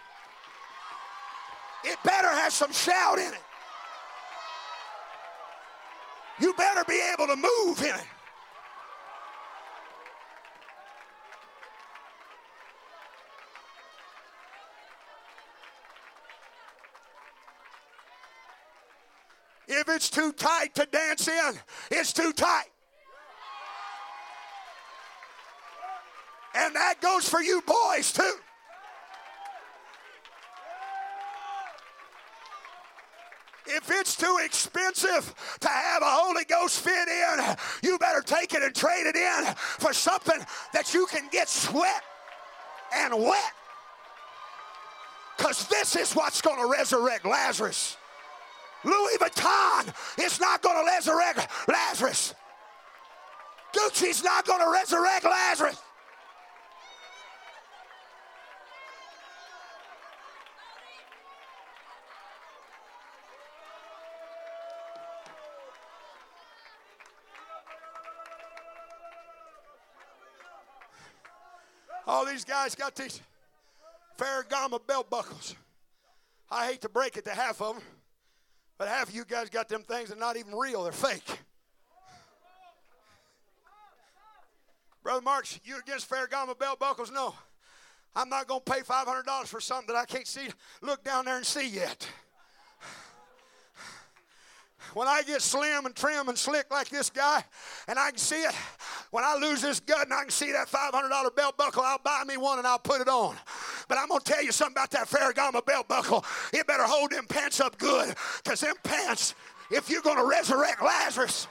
[1.84, 3.43] It better have some shout in it.
[6.40, 8.00] You better be able to move in.
[19.66, 21.58] If it's too tight to dance in,
[21.90, 22.66] it's too tight.
[26.54, 28.34] And that goes for you boys too.
[33.76, 38.62] If it's too expensive to have a Holy Ghost fit in, you better take it
[38.62, 40.38] and trade it in for something
[40.72, 42.02] that you can get sweat
[42.94, 43.52] and wet.
[45.36, 47.96] Because this is what's going to resurrect Lazarus.
[48.84, 49.92] Louis Vuitton
[50.24, 52.34] is not going to resurrect Lazarus.
[53.74, 55.80] Gucci's not going to resurrect Lazarus.
[72.34, 73.20] These guys got these
[74.18, 75.54] Ferragamo belt buckles.
[76.50, 77.84] I hate to break it to half of them,
[78.76, 81.38] but half of you guys got them things that are not even real, they're fake.
[85.04, 87.12] Brother Marks, you against Ferragamo belt buckles?
[87.12, 87.36] No.
[88.16, 90.48] I'm not going to pay $500 for something that I can't see,
[90.82, 92.08] look down there and see yet.
[94.92, 97.44] When I get slim and trim and slick like this guy,
[97.86, 98.54] and I can see it,
[99.14, 102.24] when I lose this gut and I can see that $500 belt buckle, I'll buy
[102.26, 103.36] me one and I'll put it on.
[103.86, 106.24] But I'm going to tell you something about that Ferragamo belt buckle.
[106.52, 109.36] It better hold them pants up good, because them pants,
[109.70, 111.46] if you're going to resurrect Lazarus,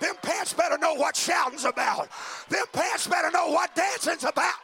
[0.00, 2.08] them pants better know what shouting's about.
[2.48, 4.54] Them pants better know what dancing's about.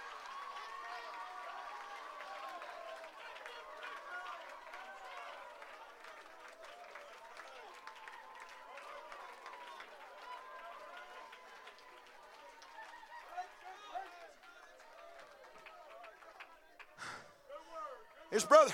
[18.33, 18.73] His brother,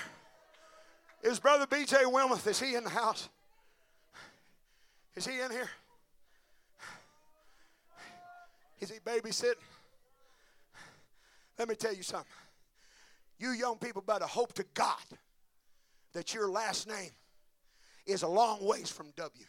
[1.21, 3.27] his brother BJ Wilmoth, is he in the house?
[5.17, 5.69] Is he in here?
[8.79, 9.55] Is he babysitting?
[11.57, 12.31] Let me tell you something.
[13.37, 14.95] You young people better hope to God
[16.13, 17.11] that your last name
[18.05, 19.45] is a long ways from W.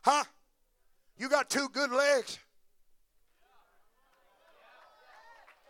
[0.00, 0.24] Huh?
[1.52, 2.38] Two good legs.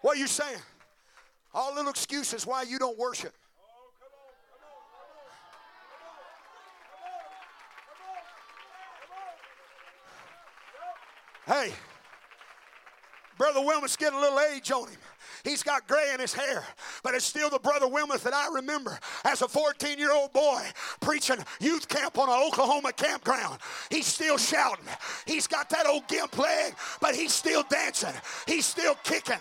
[0.00, 0.60] What are you saying?
[1.52, 3.34] All little excuses why you don't worship.
[11.48, 11.72] Hey,
[13.36, 15.00] Brother Wilmoth's getting a little age on him.
[15.44, 16.64] He's got gray in his hair,
[17.02, 20.62] but it's still the Brother Wilmoth that I remember as a 14 year old boy
[21.01, 23.59] preaching youth camp on an Oklahoma campground.
[23.90, 24.85] He's still shouting.
[25.27, 28.14] He's got that old gimp leg, but he's still dancing.
[28.47, 29.35] He's still kicking.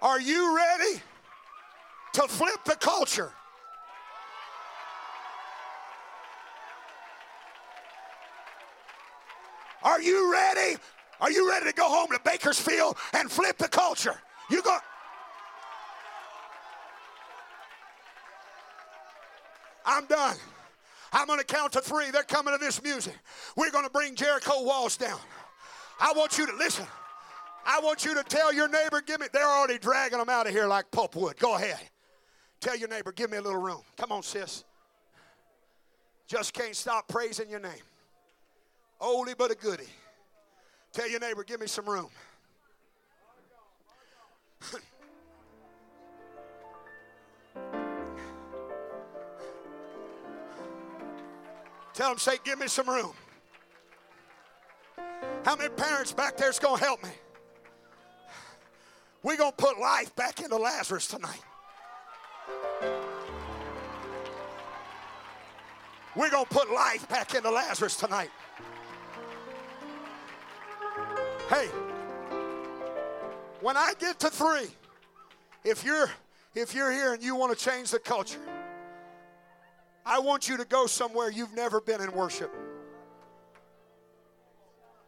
[0.00, 1.02] Are you ready
[2.12, 3.32] to flip the culture?
[9.88, 10.76] Are you ready?
[11.18, 14.16] Are you ready to go home to Bakersfield and flip the culture?
[14.50, 14.76] You go.
[19.86, 20.36] I'm done.
[21.10, 22.10] I'm going to count to three.
[22.10, 23.14] They're coming to this music.
[23.56, 25.18] We're going to bring Jericho walls down.
[25.98, 26.84] I want you to listen.
[27.64, 30.52] I want you to tell your neighbor, give me, they're already dragging them out of
[30.52, 31.38] here like pulpwood.
[31.38, 31.80] Go ahead.
[32.60, 33.80] Tell your neighbor, give me a little room.
[33.96, 34.64] Come on, sis.
[36.26, 37.72] Just can't stop praising your name.
[39.00, 39.88] Oldie but a goodie.
[40.92, 42.08] Tell your neighbor, give me some room.
[51.94, 53.12] Tell them, say, give me some room.
[55.44, 57.10] How many parents back there's going to help me?
[59.22, 61.40] We're going to put life back into Lazarus tonight.
[66.14, 68.30] We're going to put life back into Lazarus tonight.
[71.48, 71.68] Hey,
[73.62, 74.68] when I get to three,
[75.64, 76.10] if you're
[76.54, 78.40] if you're here and you want to change the culture,
[80.04, 82.54] I want you to go somewhere you've never been in worship.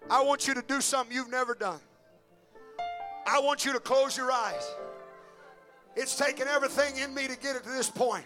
[0.08, 1.80] I want you to do something you've never done.
[3.26, 4.66] I want you to close your eyes.
[5.94, 8.24] It's taken everything in me to get it to this point.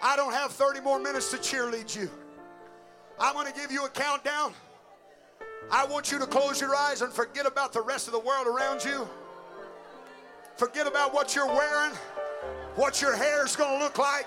[0.00, 2.08] I don't have 30 more minutes to cheerlead you.
[3.18, 4.54] I'm going to give you a countdown.
[5.70, 8.46] I want you to close your eyes and forget about the rest of the world
[8.46, 9.08] around you.
[10.56, 11.92] Forget about what you're wearing,
[12.76, 14.26] what your hair is going to look like.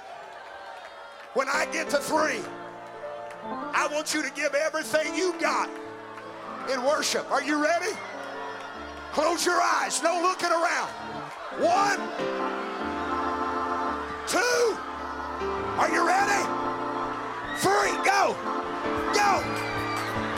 [1.33, 2.41] When I get to three,
[3.43, 5.69] I want you to give everything you got
[6.71, 7.29] in worship.
[7.31, 7.95] Are you ready?
[9.13, 10.01] Close your eyes.
[10.03, 10.89] No looking around.
[11.59, 11.97] One,
[14.27, 14.77] two.
[15.79, 16.43] Are you ready?
[17.59, 17.93] Three.
[18.03, 18.35] Go.
[19.13, 19.43] Go.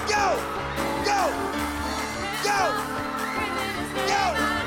[0.07, 0.58] Go
[1.05, 1.31] go,
[2.43, 2.59] go,
[4.07, 4.58] go.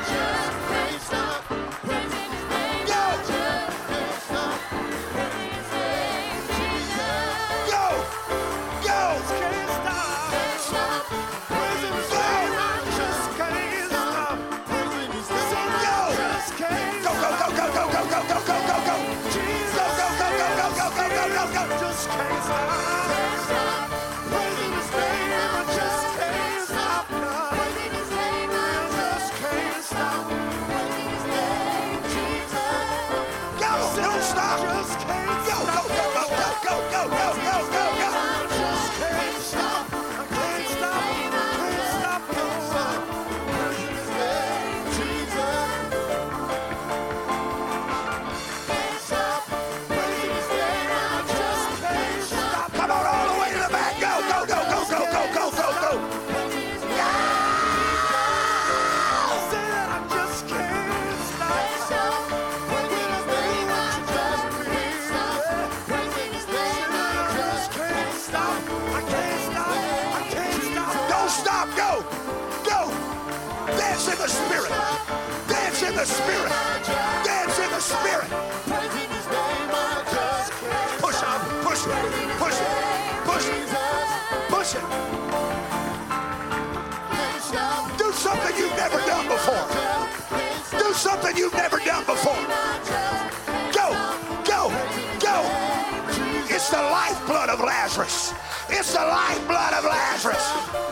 [74.03, 74.73] Dance in the spirit.
[75.47, 76.51] Dance in the spirit.
[77.23, 78.29] Dance in the spirit.
[80.99, 81.41] Push on.
[81.63, 81.95] Push it.
[82.37, 82.67] Push it.
[83.23, 83.69] Push it.
[84.51, 84.83] Push it.
[87.97, 89.69] Do something you've never done before.
[90.77, 92.35] Do something you've never done before.
[93.71, 93.95] Go.
[94.43, 94.69] Go.
[95.21, 95.47] Go.
[96.51, 98.35] It's the lifeblood of Lazarus.
[98.69, 100.92] It's the lifeblood of Lazarus.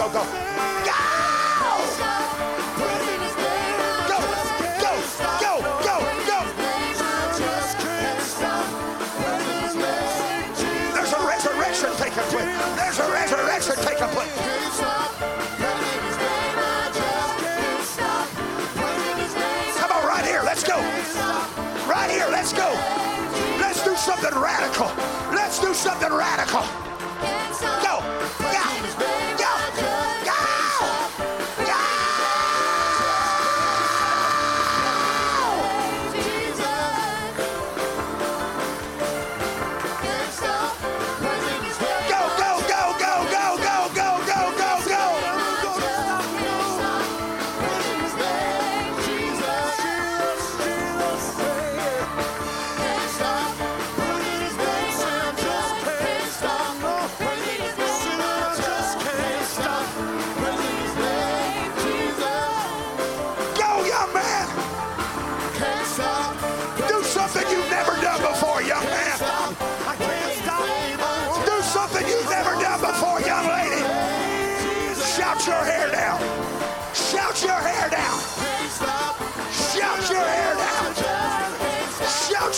[0.00, 0.14] go, go.
[0.14, 0.24] Go!
[10.94, 12.24] There's a resurrection taking
[14.08, 14.40] place.
[20.44, 20.76] let's go.
[21.86, 22.72] Right here, let's go.
[23.58, 24.90] Let's do something radical.
[25.32, 26.79] Let's do something radical.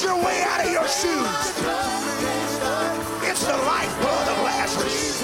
[0.02, 1.28] Your way out of your shoes.
[3.22, 5.22] It's the lifeblood of Lazarus.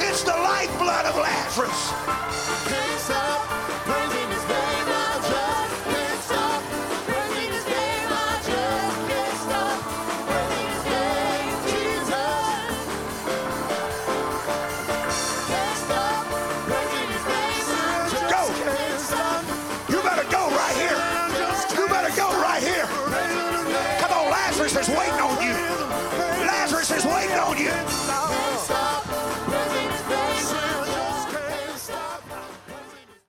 [0.00, 2.19] It's the lifeblood of Lazarus.